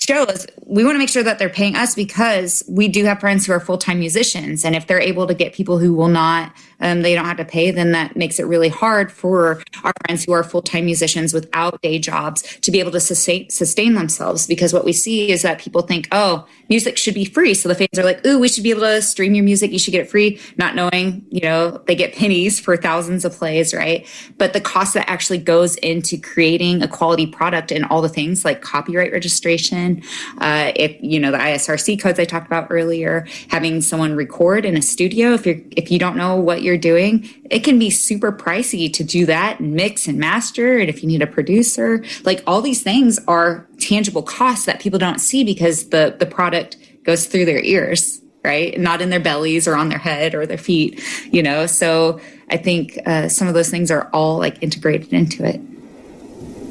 [0.05, 3.47] shows, we want to make sure that they're paying us because we do have friends
[3.47, 4.65] who are full time musicians.
[4.65, 7.45] And if they're able to get people who will not, um, they don't have to
[7.45, 11.33] pay, then that makes it really hard for our friends who are full time musicians
[11.33, 14.47] without day jobs to be able to sustain, sustain themselves.
[14.47, 17.55] Because what we see is that people think, oh, music should be free.
[17.55, 19.71] So the fans are like, ooh, we should be able to stream your music.
[19.71, 23.33] You should get it free, not knowing, you know, they get pennies for thousands of
[23.33, 24.07] plays, right?
[24.39, 28.45] But the cost that actually goes into creating a quality product and all the things
[28.45, 29.94] like copyright registration,
[30.39, 34.77] uh, if you know the ISRC codes I talked about earlier, having someone record in
[34.77, 35.33] a studio.
[35.35, 39.05] If you if you don't know what you're doing, it can be super pricey to
[39.05, 40.79] do that and mix and master.
[40.79, 44.99] And if you need a producer, like all these things are tangible costs that people
[44.99, 49.67] don't see because the the product goes through their ears right not in their bellies
[49.67, 51.03] or on their head or their feet
[51.33, 55.45] you know so i think uh, some of those things are all like integrated into
[55.45, 55.61] it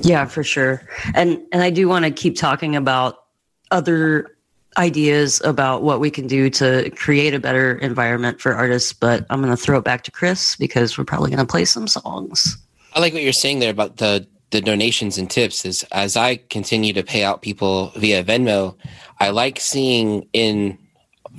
[0.04, 0.82] yeah for sure
[1.16, 3.26] and and i do want to keep talking about
[3.72, 4.34] other
[4.78, 9.42] ideas about what we can do to create a better environment for artists, but I'm
[9.42, 12.58] going to throw it back to Chris because we're probably going to play some songs.
[12.94, 16.36] I like what you're saying there about the the donations and tips is as I
[16.36, 18.76] continue to pay out people via Venmo,
[19.20, 20.78] I like seeing in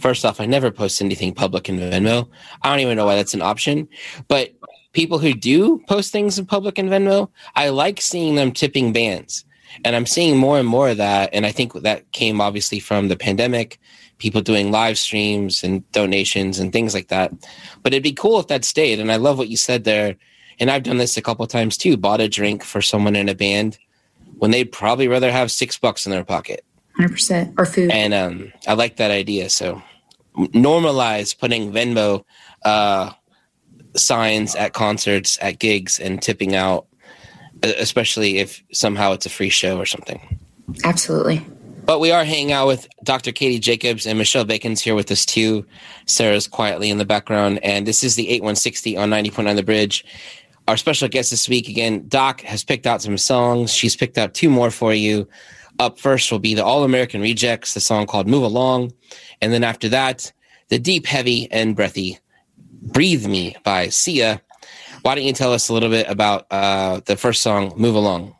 [0.01, 2.29] first off, I never post anything public in Venmo.
[2.63, 3.89] I don't even know why that's an option.
[4.27, 4.53] But
[4.95, 9.45] people who do post things in public in Venmo, I like seeing them tipping bands
[9.85, 11.31] and I'm seeing more and more of that.
[11.33, 13.79] And I think that came obviously from the pandemic,
[14.19, 17.33] people doing live streams and donations and things like that.
[17.83, 19.01] But it'd be cool if that stayed.
[19.01, 20.17] And I love what you said there.
[20.61, 21.97] And I've done this a couple times too.
[21.97, 23.79] Bought a drink for someone in a band
[24.39, 26.65] when they'd probably rather have six bucks in their pocket.
[26.99, 27.91] 100% or food.
[27.91, 29.51] And um, I like that idea.
[29.51, 29.83] So
[30.37, 32.25] normalize putting Venmo
[32.65, 33.11] uh,
[33.97, 36.87] signs at concerts, at gigs, and tipping out
[37.65, 40.39] especially if somehow it's a free show or something.
[40.85, 41.45] Absolutely.
[41.85, 43.31] But we are hanging out with Dr.
[43.31, 45.67] Katie Jacobs and Michelle Bacon's here with us too.
[46.07, 47.61] Sarah's quietly in the background.
[47.63, 50.05] And this is the 8160 on 90.9 The Bridge.
[50.67, 53.71] Our special guest this week, again, Doc has picked out some songs.
[53.71, 55.29] She's picked out two more for you.
[55.79, 58.93] Up first will be the All American Rejects, the song called Move Along.
[59.43, 60.33] And then after that,
[60.69, 62.19] the deep, heavy, and breathy
[62.85, 64.41] Breathe Me by Sia.
[65.03, 68.35] Why don't you tell us a little bit about uh, the first song, Move Along?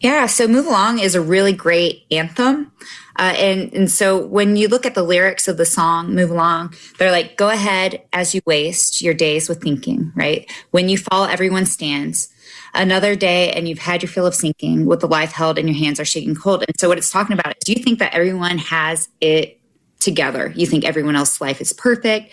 [0.00, 2.72] Yeah, so Move Along is a really great anthem.
[3.16, 6.74] Uh, and, and so when you look at the lyrics of the song, Move Along,
[6.98, 10.50] they're like, go ahead as you waste your days with thinking, right?
[10.72, 12.28] When you fall, everyone stands.
[12.74, 15.78] Another day, and you've had your fill of sinking with the life held and your
[15.78, 16.64] hands are shaking cold.
[16.66, 19.60] And so what it's talking about is do you think that everyone has it
[20.04, 20.52] together.
[20.54, 22.30] You think everyone else's life is perfect.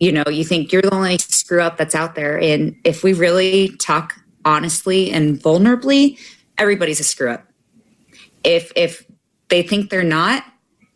[0.00, 2.40] You know, you think you're the only screw up that's out there.
[2.40, 6.18] And if we really talk honestly and vulnerably,
[6.56, 7.44] everybody's a screw up.
[8.44, 9.04] If if
[9.48, 10.44] they think they're not,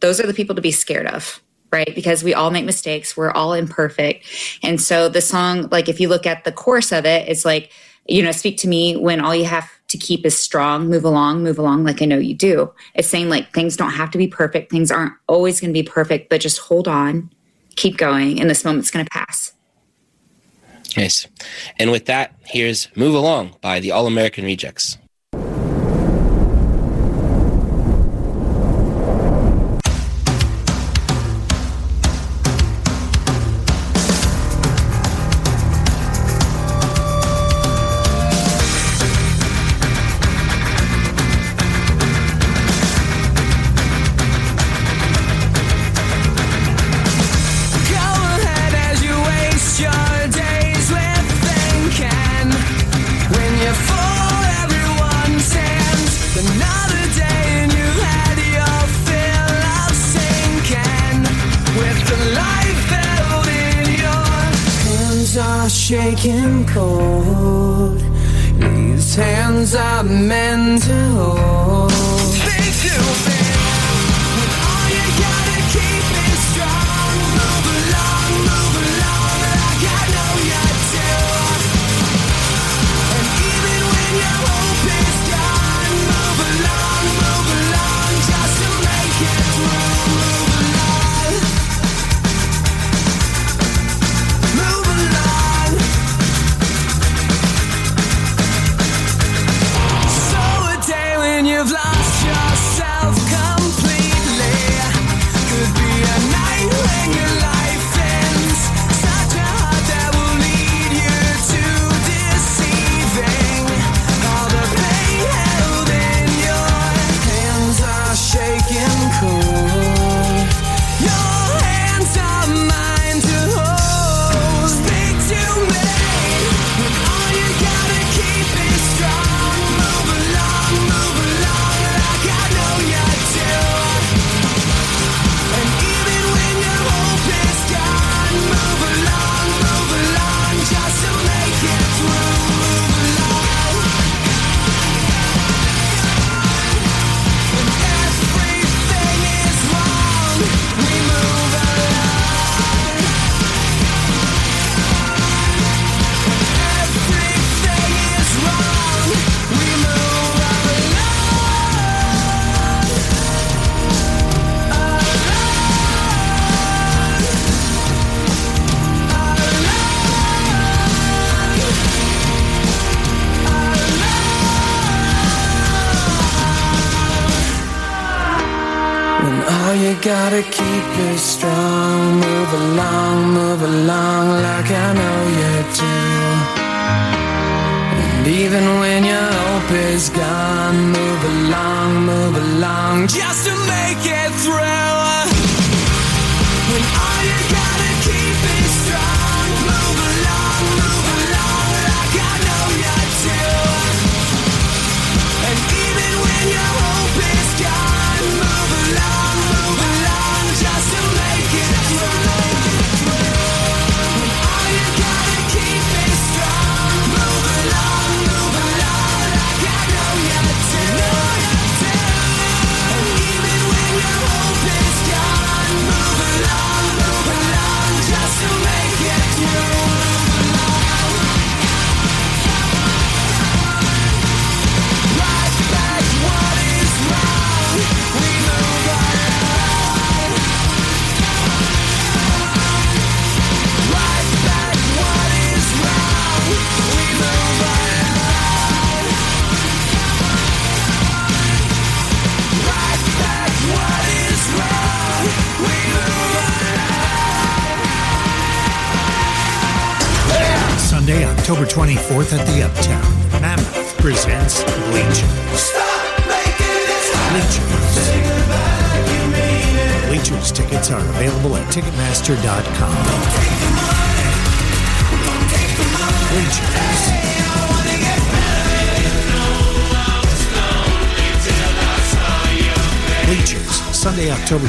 [0.00, 1.94] those are the people to be scared of, right?
[1.94, 4.26] Because we all make mistakes, we're all imperfect.
[4.62, 7.72] And so the song, like if you look at the chorus of it, it's like,
[8.06, 11.44] you know, speak to me when all you have to keep is strong, move along,
[11.44, 12.72] move along like I know you do.
[12.94, 15.88] It's saying like things don't have to be perfect, things aren't always going to be
[15.88, 17.30] perfect, but just hold on,
[17.76, 19.52] keep going, and this moment's going to pass.
[20.96, 21.26] Yes.
[21.78, 24.98] And with that, here's Move Along by the All American Rejects.
[66.22, 68.00] Shaking cold.
[68.58, 71.11] These hands are meant to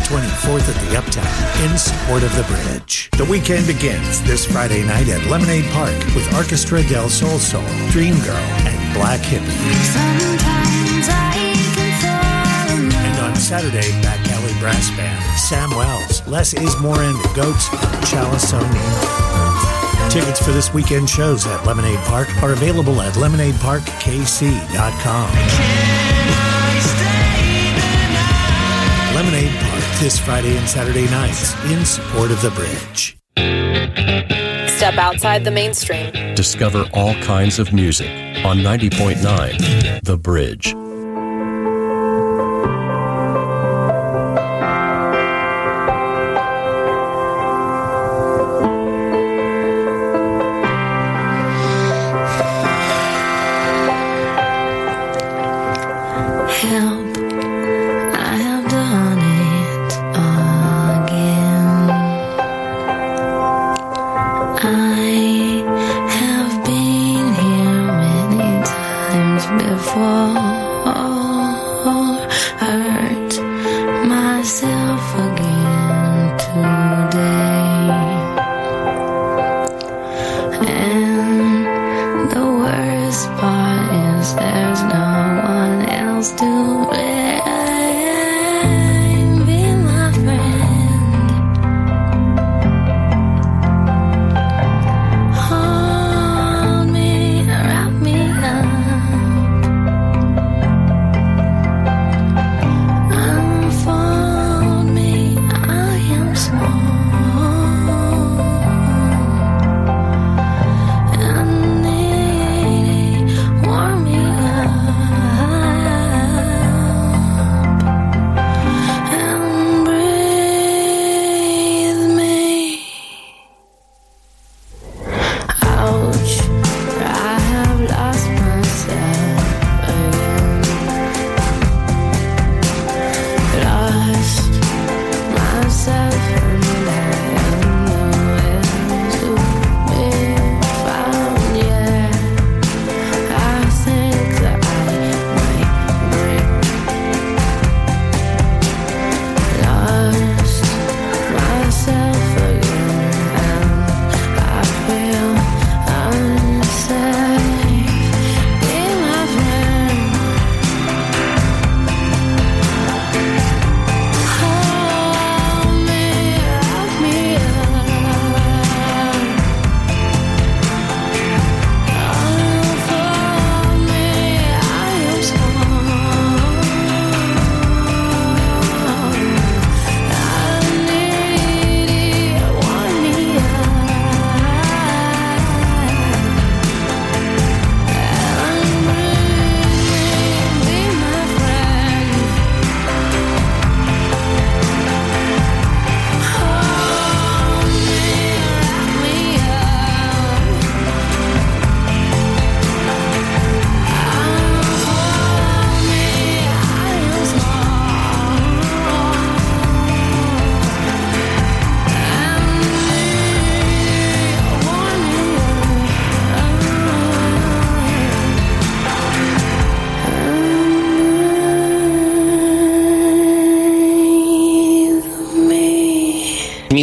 [0.04, 1.32] 24th at the Uptown
[1.64, 3.10] in support of the bridge.
[3.18, 8.16] The weekend begins this Friday night at Lemonade Park with Orchestra del Sol Sol, Dream
[8.20, 8.36] Girl,
[8.68, 9.48] and Black Hippie.
[12.96, 17.70] And on Saturday, Back Alley Brass Band, Sam Wells, Less Is More and the Goats,
[18.10, 18.52] Chalice.
[20.12, 26.03] Tickets for this weekend shows at Lemonade Park are available at lemonadeparkkc.com.
[30.04, 33.18] this Friday and Saturday nights in support of the bridge.
[34.76, 36.12] Step outside the mainstream.
[36.36, 38.10] Discover all kinds of music
[38.44, 40.76] on 90.9 The Bridge.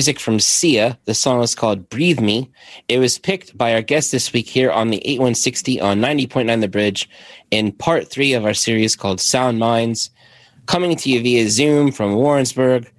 [0.00, 0.98] Music from Sia.
[1.04, 2.50] The song is called Breathe Me.
[2.88, 6.68] It was picked by our guest this week here on the 8160 on 90.9 The
[6.68, 7.06] Bridge
[7.50, 10.08] in part three of our series called Sound Minds.
[10.64, 12.90] Coming to you via Zoom from Warrensburg.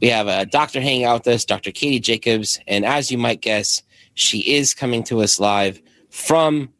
[0.00, 1.70] We have a doctor hanging out with us, Dr.
[1.70, 2.58] Katie Jacobs.
[2.66, 3.80] And as you might guess,
[4.14, 5.80] she is coming to us live
[6.10, 6.70] from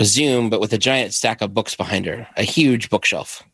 [0.00, 3.44] Zoom, but with a giant stack of books behind her, a huge bookshelf,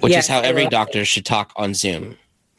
[0.00, 2.16] which Yes, is how every doctor should talk on Zoom.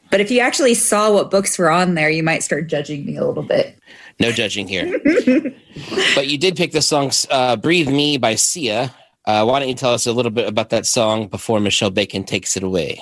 [0.09, 3.15] But if you actually saw what books were on there, you might start judging me
[3.17, 3.77] a little bit.
[4.19, 4.99] No judging here.
[6.15, 8.93] but you did pick the song uh, Breathe Me by Sia.
[9.25, 12.23] Uh, why don't you tell us a little bit about that song before Michelle Bacon
[12.23, 13.01] takes it away?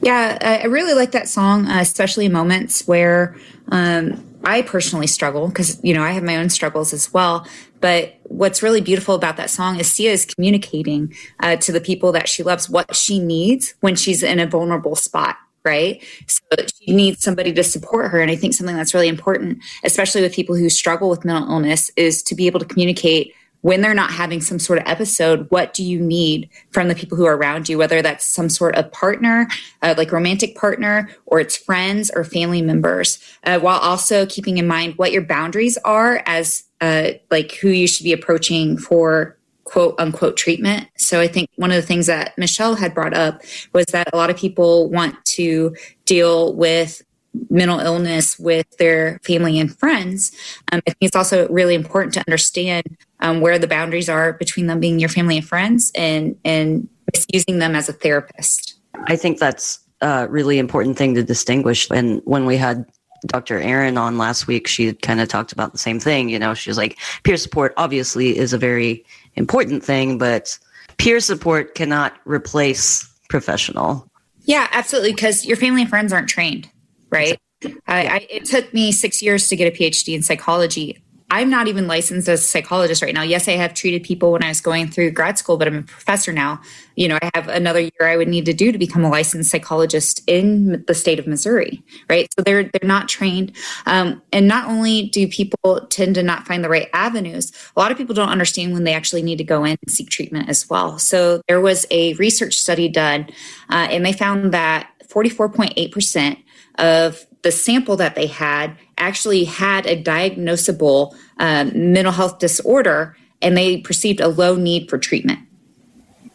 [0.00, 3.36] Yeah, I I really like that song, uh, especially moments where
[3.68, 7.46] um, I personally struggle because, you know, I have my own struggles as well.
[7.80, 12.12] But what's really beautiful about that song is Sia is communicating uh, to the people
[12.12, 15.36] that she loves what she needs when she's in a vulnerable spot
[15.68, 16.02] right?
[16.26, 16.40] So
[16.80, 18.20] she needs somebody to support her.
[18.20, 21.90] And I think something that's really important, especially with people who struggle with mental illness,
[21.96, 25.74] is to be able to communicate when they're not having some sort of episode, what
[25.74, 28.90] do you need from the people who are around you, whether that's some sort of
[28.92, 29.48] partner,
[29.82, 34.66] uh, like romantic partner, or it's friends or family members, uh, while also keeping in
[34.66, 39.37] mind what your boundaries are as uh, like who you should be approaching for
[39.68, 40.88] quote unquote treatment.
[40.96, 43.42] So I think one of the things that Michelle had brought up
[43.74, 47.02] was that a lot of people want to deal with
[47.50, 50.32] mental illness with their family and friends.
[50.72, 54.68] Um, I think it's also really important to understand um, where the boundaries are between
[54.68, 56.88] them being your family and friends and and
[57.30, 58.74] using them as a therapist.
[59.06, 61.88] I think that's a really important thing to distinguish.
[61.90, 62.86] And when we had
[63.26, 63.58] Dr.
[63.58, 66.28] Aaron on last week, she kind of talked about the same thing.
[66.28, 69.04] You know, she was like, peer support obviously is a very
[69.34, 70.58] important thing, but
[70.98, 74.08] peer support cannot replace professional.
[74.42, 75.12] Yeah, absolutely.
[75.12, 76.70] Because your family and friends aren't trained,
[77.10, 77.38] right?
[77.86, 81.02] I, I, it took me six years to get a PhD in psychology.
[81.30, 83.22] I'm not even licensed as a psychologist right now.
[83.22, 85.82] Yes, I have treated people when I was going through grad school, but I'm a
[85.82, 86.60] professor now.
[86.96, 89.50] You know, I have another year I would need to do to become a licensed
[89.50, 92.32] psychologist in the state of Missouri, right?
[92.34, 93.54] So they're they're not trained,
[93.84, 97.92] um, and not only do people tend to not find the right avenues, a lot
[97.92, 100.68] of people don't understand when they actually need to go in and seek treatment as
[100.70, 100.98] well.
[100.98, 103.28] So there was a research study done,
[103.68, 106.38] uh, and they found that 44.8 percent
[106.78, 113.56] of the sample that they had actually had a diagnosable um, mental health disorder and
[113.56, 115.40] they perceived a low need for treatment.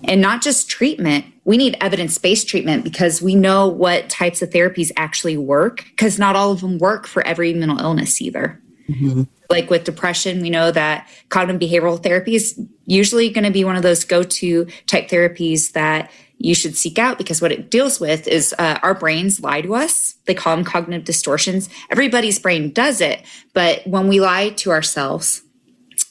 [0.05, 4.49] And not just treatment, we need evidence based treatment because we know what types of
[4.49, 8.61] therapies actually work, because not all of them work for every mental illness either.
[8.89, 9.23] Mm-hmm.
[9.49, 13.75] Like with depression, we know that cognitive behavioral therapy is usually going to be one
[13.75, 17.99] of those go to type therapies that you should seek out because what it deals
[17.99, 20.15] with is uh, our brains lie to us.
[20.25, 21.69] They call them cognitive distortions.
[21.89, 23.23] Everybody's brain does it,
[23.53, 25.43] but when we lie to ourselves,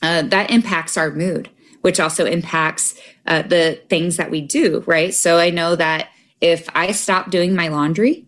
[0.00, 1.50] uh, that impacts our mood,
[1.82, 5.14] which also impacts uh, the things that we do, right?
[5.14, 6.08] So I know that
[6.40, 8.26] if I stop doing my laundry,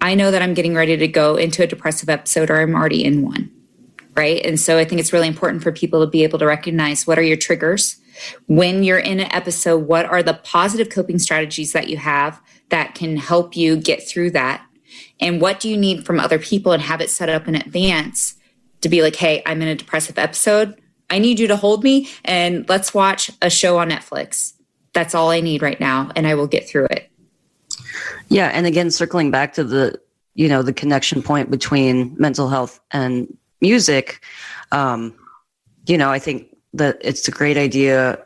[0.00, 3.04] I know that I'm getting ready to go into a depressive episode or I'm already
[3.04, 3.50] in one,
[4.14, 4.40] right?
[4.44, 7.18] And so I think it's really important for people to be able to recognize what
[7.18, 7.99] are your triggers
[8.46, 12.94] when you're in an episode, what are the positive coping strategies that you have that
[12.94, 14.64] can help you get through that?
[15.20, 18.36] And what do you need from other people and have it set up in advance
[18.80, 20.80] to be like, hey, I'm in a depressive episode.
[21.10, 24.54] I need you to hold me and let's watch a show on Netflix.
[24.92, 27.10] That's all I need right now, and I will get through it.
[28.28, 28.48] Yeah.
[28.48, 30.00] And again, circling back to the,
[30.34, 34.24] you know, the connection point between mental health and music,
[34.72, 35.14] um,
[35.86, 38.18] you know, I think that it's a great idea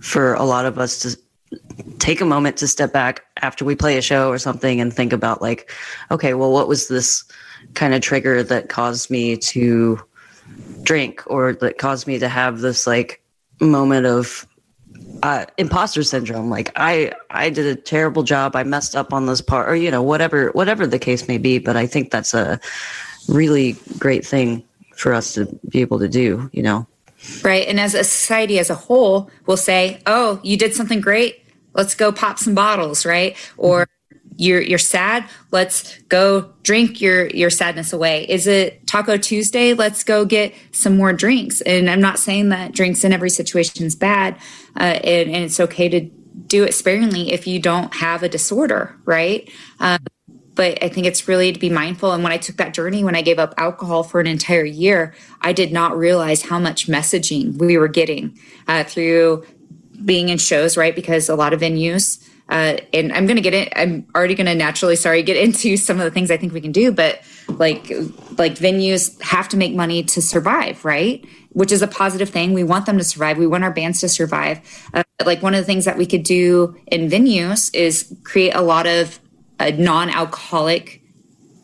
[0.00, 1.18] for a lot of us to
[1.98, 5.12] take a moment to step back after we play a show or something and think
[5.12, 5.70] about like
[6.10, 7.24] okay well what was this
[7.74, 10.00] kind of trigger that caused me to
[10.82, 13.22] drink or that caused me to have this like
[13.60, 14.46] moment of
[15.22, 16.50] uh, imposter syndrome?
[16.50, 18.56] Like i i did a terrible job.
[18.56, 21.58] I messed up on this part or you know whatever whatever the case may be
[21.58, 22.60] but i think that's a
[23.28, 24.64] really great thing
[24.96, 26.86] for us to be able to do you know
[27.42, 27.66] right?
[27.66, 31.44] And as a society as a whole, we'll say, "Oh, you did something great.
[31.74, 33.36] Let's go pop some bottles," right?
[33.56, 33.86] Or
[34.36, 35.24] you're you're sad.
[35.50, 38.24] Let's go drink your your sadness away.
[38.28, 39.72] Is it Taco Tuesday?
[39.74, 41.60] Let's go get some more drinks.
[41.62, 44.36] And I'm not saying that drinks in every situation is bad,
[44.78, 46.00] uh, and, and it's okay to
[46.46, 49.50] do it sparingly if you don't have a disorder, right?
[49.80, 49.98] Um,
[50.56, 52.12] but I think it's really to be mindful.
[52.12, 55.14] And when I took that journey, when I gave up alcohol for an entire year,
[55.42, 58.36] I did not realize how much messaging we were getting
[58.66, 59.44] uh, through
[60.04, 60.94] being in shows, right?
[60.94, 63.72] Because a lot of venues, uh, and I'm going to get it.
[63.76, 66.60] I'm already going to naturally, sorry, get into some of the things I think we
[66.60, 67.90] can do, but like,
[68.38, 71.24] like venues have to make money to survive, right?
[71.50, 72.54] Which is a positive thing.
[72.54, 73.36] We want them to survive.
[73.36, 74.60] We want our bands to survive.
[74.94, 78.62] Uh, like one of the things that we could do in venues is create a
[78.62, 79.18] lot of
[79.58, 81.02] a non-alcoholic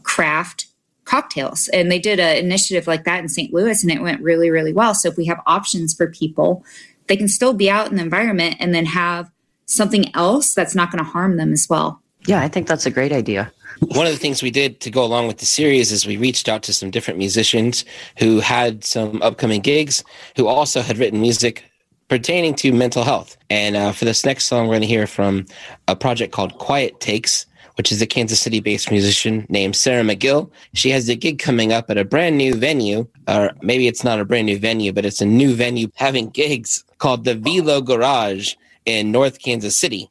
[0.03, 0.67] craft
[1.05, 1.69] cocktails.
[1.69, 4.73] And they did an initiative like that in st louis and it went really really
[4.73, 4.95] well.
[4.95, 6.65] So if we have options for people
[7.09, 9.31] they can still be out in the environment and then have
[9.67, 12.01] something else that's not going to harm them as well.
[12.27, 13.53] Yeah i think that's a great idea.
[13.81, 16.49] One of the things we did to go along with the series is we reached
[16.49, 17.85] out to some different musicians
[18.19, 20.05] who had some upcoming gigs
[20.37, 21.65] who also had written music
[22.09, 23.37] pertaining to mental health.
[23.51, 25.47] And uh, for this next song we're going to hear from
[25.89, 27.47] a project called quiet takes
[27.77, 30.51] which is a Kansas City based musician named Sarah McGill.
[30.75, 34.21] She has a gig coming up at a brand new venue, or maybe it's not
[34.21, 38.55] a brand new venue, but it's a new venue having gigs called the Velo Garage
[38.85, 40.11] in North Kansas City.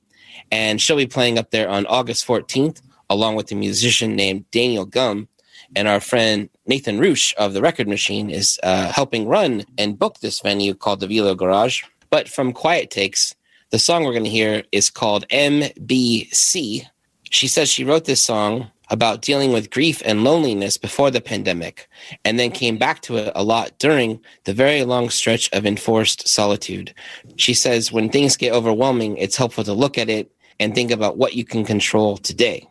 [0.51, 4.85] And she'll be playing up there on August 14th, along with a musician named Daniel
[4.85, 5.27] Gum.
[5.75, 10.19] And our friend Nathan Reusch of the Record Machine is uh, helping run and book
[10.19, 11.83] this venue called the Velo Garage.
[12.09, 13.35] But from Quiet Takes,
[13.69, 16.85] the song we're going to hear is called MBC.
[17.31, 21.87] She says she wrote this song about dealing with grief and loneliness before the pandemic,
[22.25, 26.27] and then came back to it a lot during the very long stretch of enforced
[26.27, 26.93] solitude.
[27.37, 30.29] She says when things get overwhelming, it's helpful to look at it
[30.59, 32.67] and think about what you can control today.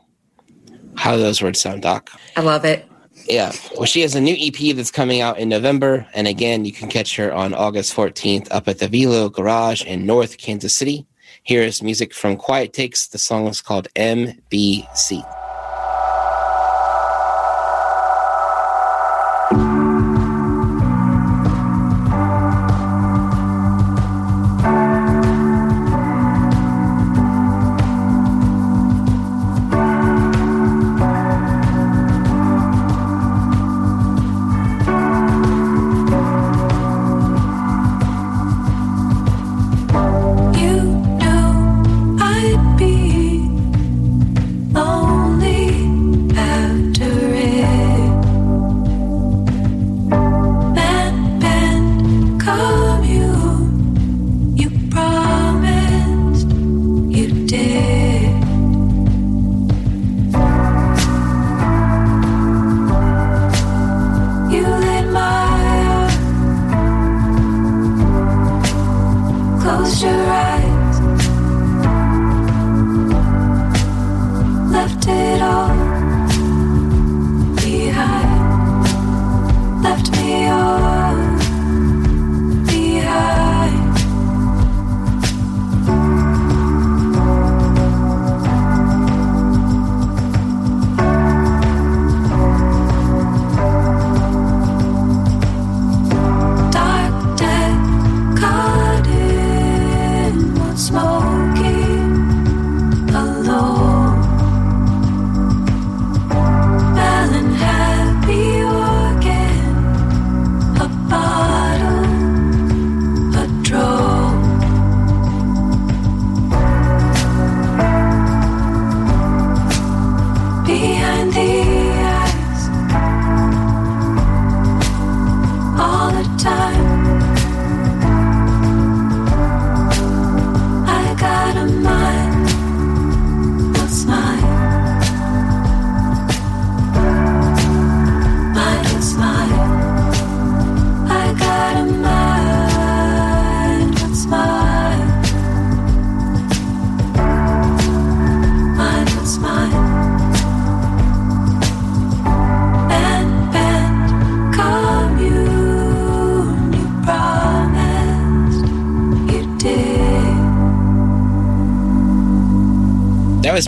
[0.94, 2.10] How do those words sound, Doc?
[2.36, 2.86] I love it.
[3.26, 3.52] Yeah.
[3.76, 6.06] Well, she has a new EP that's coming out in November.
[6.12, 10.04] And again, you can catch her on August 14th up at the Velo Garage in
[10.04, 11.06] North Kansas City.
[11.42, 13.06] Here is music from Quiet Takes.
[13.08, 15.39] The song is called MBC.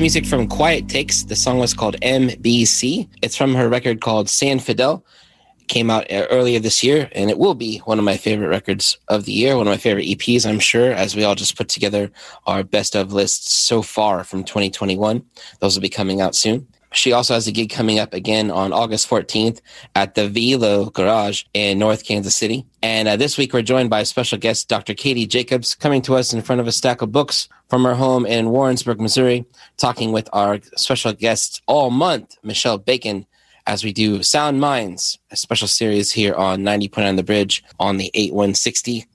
[0.02, 1.22] Music from Quiet Takes.
[1.22, 3.08] The song was called MBC.
[3.22, 5.06] It's from her record called San Fidel.
[5.60, 8.48] It came out uh, earlier this year, and it will be one of my favorite
[8.48, 11.56] records of the year, one of my favorite EPs, I'm sure, as we all just
[11.56, 12.10] put together
[12.48, 15.24] our best of lists so far from 2021.
[15.60, 16.66] Those will be coming out soon.
[16.92, 19.60] She also has a gig coming up again on August 14th
[19.94, 22.66] at the Velo Garage in North Kansas City.
[22.82, 24.94] And uh, this week we're joined by special guest Dr.
[24.94, 28.26] Katie Jacobs coming to us in front of a stack of books from her home
[28.26, 29.46] in Warrensburg, Missouri,
[29.78, 33.26] talking with our special guest all month, Michelle Bacon,
[33.66, 38.10] as we do Sound Minds, a special series here on 90.9 The Bridge on the
[38.12, 39.06] 8160.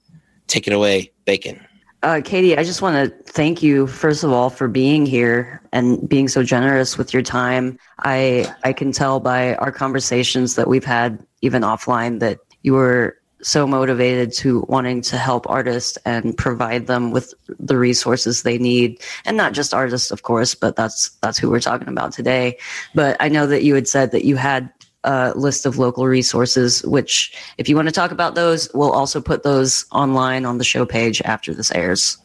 [0.48, 1.67] Take it away, Bacon.
[2.02, 6.08] Uh, Katie, I just want to thank you first of all for being here and
[6.08, 7.76] being so generous with your time.
[7.98, 13.18] I I can tell by our conversations that we've had even offline that you were
[13.42, 19.00] so motivated to wanting to help artists and provide them with the resources they need
[19.24, 22.58] and not just artists of course but that's that's who we're talking about today
[22.96, 24.68] but i know that you had said that you had
[25.08, 29.20] a list of local resources which if you want to talk about those we'll also
[29.20, 32.18] put those online on the show page after this airs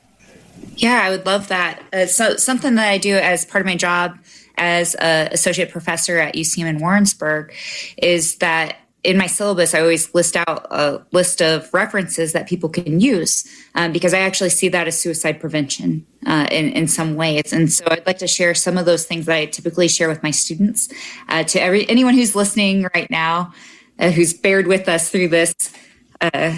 [0.78, 1.82] Yeah, I would love that.
[1.92, 4.18] Uh, so something that I do as part of my job
[4.58, 7.54] as an associate professor at UCM in Warrensburg
[7.98, 12.70] is that in my syllabus, I always list out a list of references that people
[12.70, 13.46] can use
[13.76, 16.06] um, because I actually see that as suicide prevention.
[16.26, 17.52] uh, in, in some ways.
[17.52, 20.24] And so I'd like to share some of those things that I typically share with
[20.24, 20.90] my students.
[21.28, 23.54] Uh, to every anyone who's listening right now,
[24.00, 25.54] uh, who's bared with us through this
[26.22, 26.56] uh,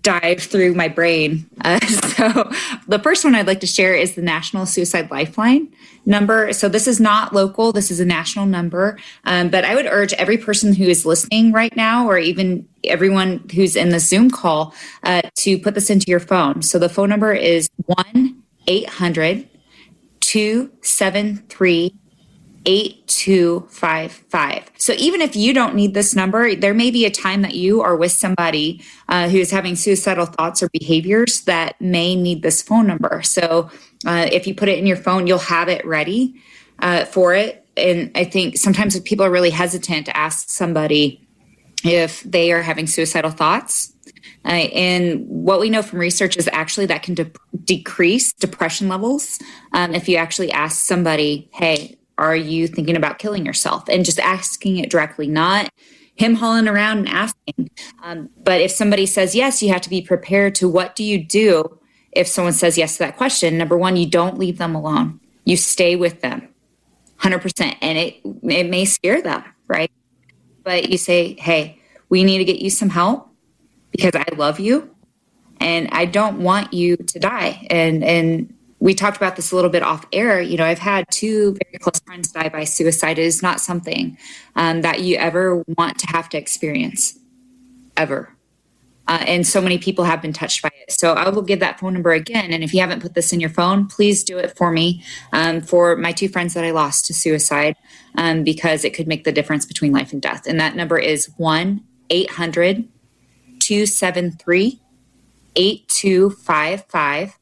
[0.00, 1.48] dive through my brain.
[1.64, 2.50] Uh, so
[2.88, 5.72] the first one I'd like to share is the National Suicide Lifeline
[6.06, 6.52] number.
[6.52, 8.98] So this is not local, this is a national number.
[9.24, 13.48] Um, but I would urge every person who is listening right now, or even everyone
[13.54, 16.62] who's in the Zoom call, uh, to put this into your phone.
[16.62, 19.48] So the phone number is 1 800
[20.20, 21.94] 273
[22.66, 24.70] 8255.
[24.76, 27.82] So even if you don't need this number, there may be a time that you
[27.82, 32.62] are with somebody uh, who is having suicidal thoughts or behaviors that may need this
[32.62, 33.22] phone number.
[33.22, 33.70] So
[34.06, 36.40] uh, if you put it in your phone, you'll have it ready
[36.78, 37.66] uh, for it.
[37.76, 41.20] And I think sometimes people are really hesitant to ask somebody
[41.84, 43.92] if they are having suicidal thoughts.
[44.44, 47.30] Uh, and what we know from research is actually that can de-
[47.64, 49.38] decrease depression levels
[49.72, 53.88] um, if you actually ask somebody, hey, are you thinking about killing yourself?
[53.88, 55.70] And just asking it directly, not
[56.16, 57.70] him hauling around and asking.
[58.02, 61.22] Um, but if somebody says yes, you have to be prepared to what do you
[61.22, 61.78] do
[62.12, 63.58] if someone says yes to that question?
[63.58, 65.20] Number one, you don't leave them alone.
[65.44, 66.48] You stay with them
[67.20, 67.76] 100%.
[67.80, 69.90] And it, it may scare them, right?
[70.62, 73.28] But you say, hey, we need to get you some help
[73.90, 74.94] because I love you
[75.60, 77.66] and I don't want you to die.
[77.70, 78.53] And, and
[78.84, 80.42] we talked about this a little bit off air.
[80.42, 83.18] You know, I've had two very close friends die by suicide.
[83.18, 84.18] It is not something
[84.56, 87.18] um, that you ever want to have to experience,
[87.96, 88.36] ever.
[89.08, 90.92] Uh, and so many people have been touched by it.
[90.92, 92.52] So I will give that phone number again.
[92.52, 95.62] And if you haven't put this in your phone, please do it for me um,
[95.62, 97.76] for my two friends that I lost to suicide
[98.18, 100.46] um, because it could make the difference between life and death.
[100.46, 102.86] And that number is 1 800
[103.60, 104.80] 273
[105.56, 107.38] 8255.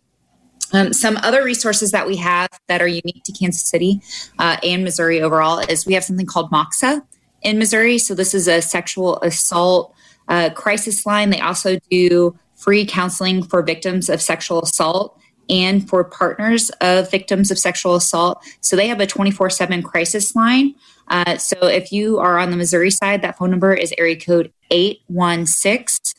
[0.72, 4.00] Um, some other resources that we have that are unique to Kansas City
[4.38, 7.02] uh, and Missouri overall is we have something called MOCSA
[7.42, 7.98] in Missouri.
[7.98, 9.94] So this is a sexual assault
[10.28, 11.30] uh, crisis line.
[11.30, 15.18] They also do free counseling for victims of sexual assault
[15.50, 18.42] and for partners of victims of sexual assault.
[18.60, 20.74] So they have a 24 7 crisis line.
[21.08, 24.52] Uh, so if you are on the Missouri side, that phone number is area code
[24.70, 26.14] 816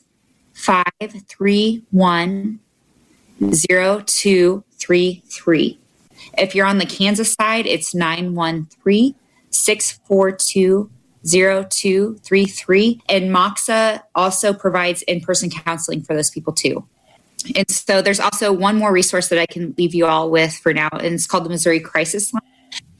[0.54, 2.60] 531
[3.40, 5.80] 0233.
[6.38, 9.16] If you're on the Kansas side, it's 913
[9.50, 10.90] 642
[11.26, 13.02] 0233.
[13.10, 16.86] And MOCSA also provides in person counseling for those people too.
[17.56, 20.74] And so there's also one more resource that I can leave you all with for
[20.74, 22.42] now, and it's called the Missouri Crisis Line.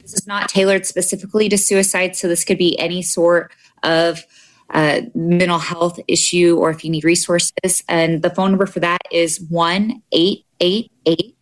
[0.00, 4.22] This is not tailored specifically to suicide, so this could be any sort of
[4.70, 7.84] uh, mental health issue or if you need resources.
[7.88, 11.36] And the phone number for that is 1 888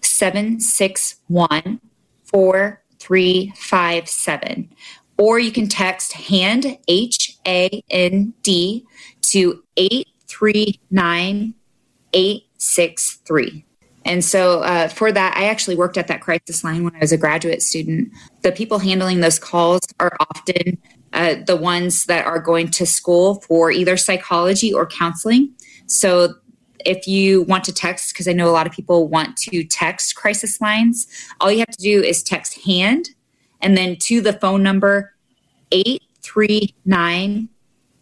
[0.00, 1.80] 761
[2.24, 4.74] 4357.
[5.18, 8.84] Or you can text HAND, H A N D,
[9.22, 11.54] to 839
[12.12, 13.64] 863.
[14.04, 17.12] And so uh, for that, I actually worked at that crisis line when I was
[17.12, 18.12] a graduate student.
[18.42, 20.78] The people handling those calls are often
[21.12, 25.52] uh, the ones that are going to school for either psychology or counseling.
[25.86, 26.34] So
[26.84, 30.14] if you want to text, because I know a lot of people want to text
[30.14, 31.06] crisis lines,
[31.40, 33.10] all you have to do is text HAND
[33.60, 35.14] and then to the phone number
[35.72, 37.48] 839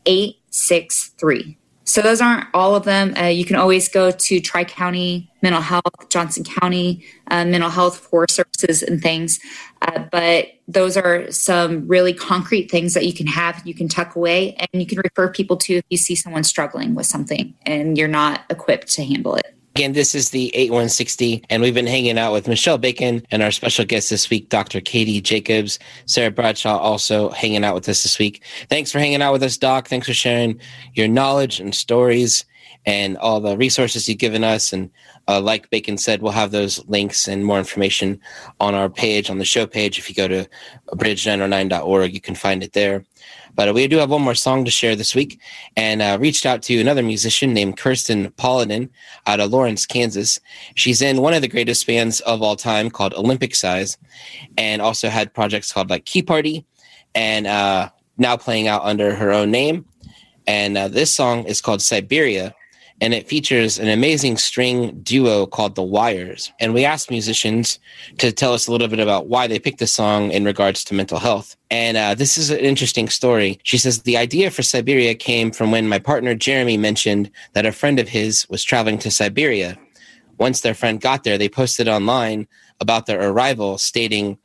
[0.07, 1.59] 863.
[1.85, 3.15] So those aren't all of them.
[3.17, 7.99] Uh, you can always go to Tri County Mental Health, Johnson County uh, Mental Health
[7.99, 9.39] for services and things.
[9.83, 14.17] Uh, but those are some really concrete things that you can have, you can tuck
[14.17, 17.99] away, and you can refer people to if you see someone struggling with something and
[17.99, 19.55] you're not equipped to handle it.
[19.77, 23.51] Again, this is the 8160, and we've been hanging out with Michelle Bacon and our
[23.51, 24.81] special guest this week, Dr.
[24.81, 25.81] Katie Jacobs.
[26.07, 28.45] Sarah Bradshaw also hanging out with us this week.
[28.71, 29.89] Thanks for hanging out with us, Doc.
[29.89, 30.61] Thanks for sharing
[30.93, 32.45] your knowledge and stories
[32.87, 34.73] and all the resources you've given us.
[34.73, 34.91] And
[35.27, 38.21] uh, like Bacon said, we'll have those links and more information
[38.61, 39.99] on our page, on the show page.
[39.99, 40.49] If you go to
[40.93, 43.05] bridge909.org, you can find it there.
[43.55, 45.41] But we do have one more song to share this week
[45.77, 48.89] and uh, reached out to another musician named Kirsten Paludan
[49.27, 50.41] out of Lawrence, Kansas.
[50.75, 53.97] She's in one of the greatest bands of all time called Olympic Size
[54.59, 56.65] and also had projects called like Key Party
[57.15, 59.85] and uh, now playing out under her own name.
[60.47, 62.55] And uh, this song is called Siberia
[63.05, 66.51] and it features an amazing string duo called The Wires.
[66.59, 67.79] And we asked musicians
[68.17, 70.95] to tell us a little bit about why they picked the song in regards to
[70.95, 71.55] mental health.
[71.71, 73.61] And uh, this is an interesting story.
[73.63, 77.73] She says the idea for Siberia came from when my partner Jeremy mentioned that a
[77.73, 79.77] friend of his was traveling to Siberia
[80.39, 82.49] Once their friend got there, they posted online
[82.81, 84.39] about their arrival, stating,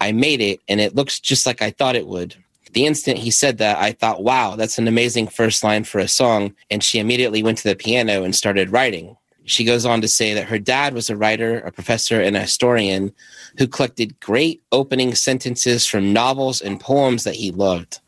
[0.00, 2.34] I made it, and it looks just like I thought it would.
[2.72, 6.08] The instant he said that, I thought, wow, that's an amazing first line for a
[6.08, 6.54] song.
[6.70, 9.16] And she immediately went to the piano and started writing.
[9.44, 12.42] She goes on to say that her dad was a writer, a professor, and a
[12.42, 13.12] historian
[13.58, 18.00] who collected great opening sentences from novels and poems that he loved.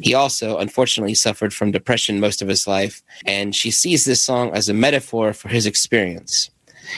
[0.00, 4.52] He also, unfortunately, suffered from depression most of his life, and she sees this song
[4.52, 6.50] as a metaphor for his experience.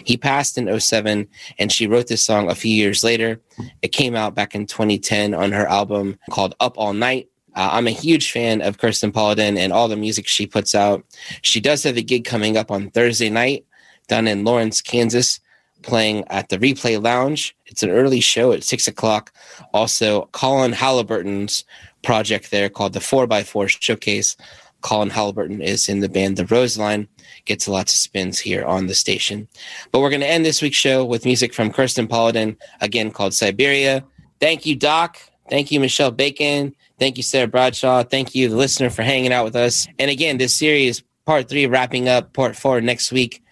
[0.05, 1.29] He passed in 07,
[1.59, 3.41] and she wrote this song a few years later.
[3.83, 7.29] It came out back in 2010 on her album called Up All Night.
[7.55, 11.05] Uh, I'm a huge fan of Kirsten Paludan and all the music she puts out.
[11.41, 13.65] She does have a gig coming up on Thursday night
[14.09, 15.41] down in Lawrence, Kansas,
[15.83, 17.57] playing at the Replay Lounge.
[17.67, 19.33] It's an early show at six o'clock.
[19.73, 21.65] Also, Colin Halliburton's
[22.03, 24.37] project there called the 4x4 Showcase.
[24.83, 27.09] Colin Halliburton is in the band The Roseline,
[27.47, 29.49] gets lots of spins here on the station.
[29.91, 33.35] But we're going to end this week's show with music from Kirsten Paludan, again called
[33.35, 34.05] Siberia.
[34.41, 35.19] Thank you, Doc.
[35.49, 36.75] Thank you, Michelle Bacon.
[36.99, 38.03] Thank you, Sarah Bradshaw.
[38.03, 39.87] Thank you, the listener, for hanging out with us.
[39.99, 43.43] And again, this series, part three, wrapping up part four next week.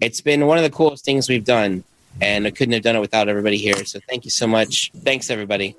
[0.00, 1.84] It's been one of the coolest things we've done,
[2.20, 3.84] and I couldn't have done it without everybody here.
[3.84, 4.90] So thank you so much.
[5.04, 5.76] Thanks, everybody.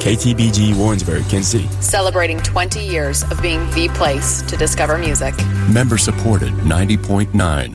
[0.00, 5.34] KTBG Warrensburg, Kansas Celebrating 20 years of being the place to discover music.
[5.68, 7.74] Member supported 90.9.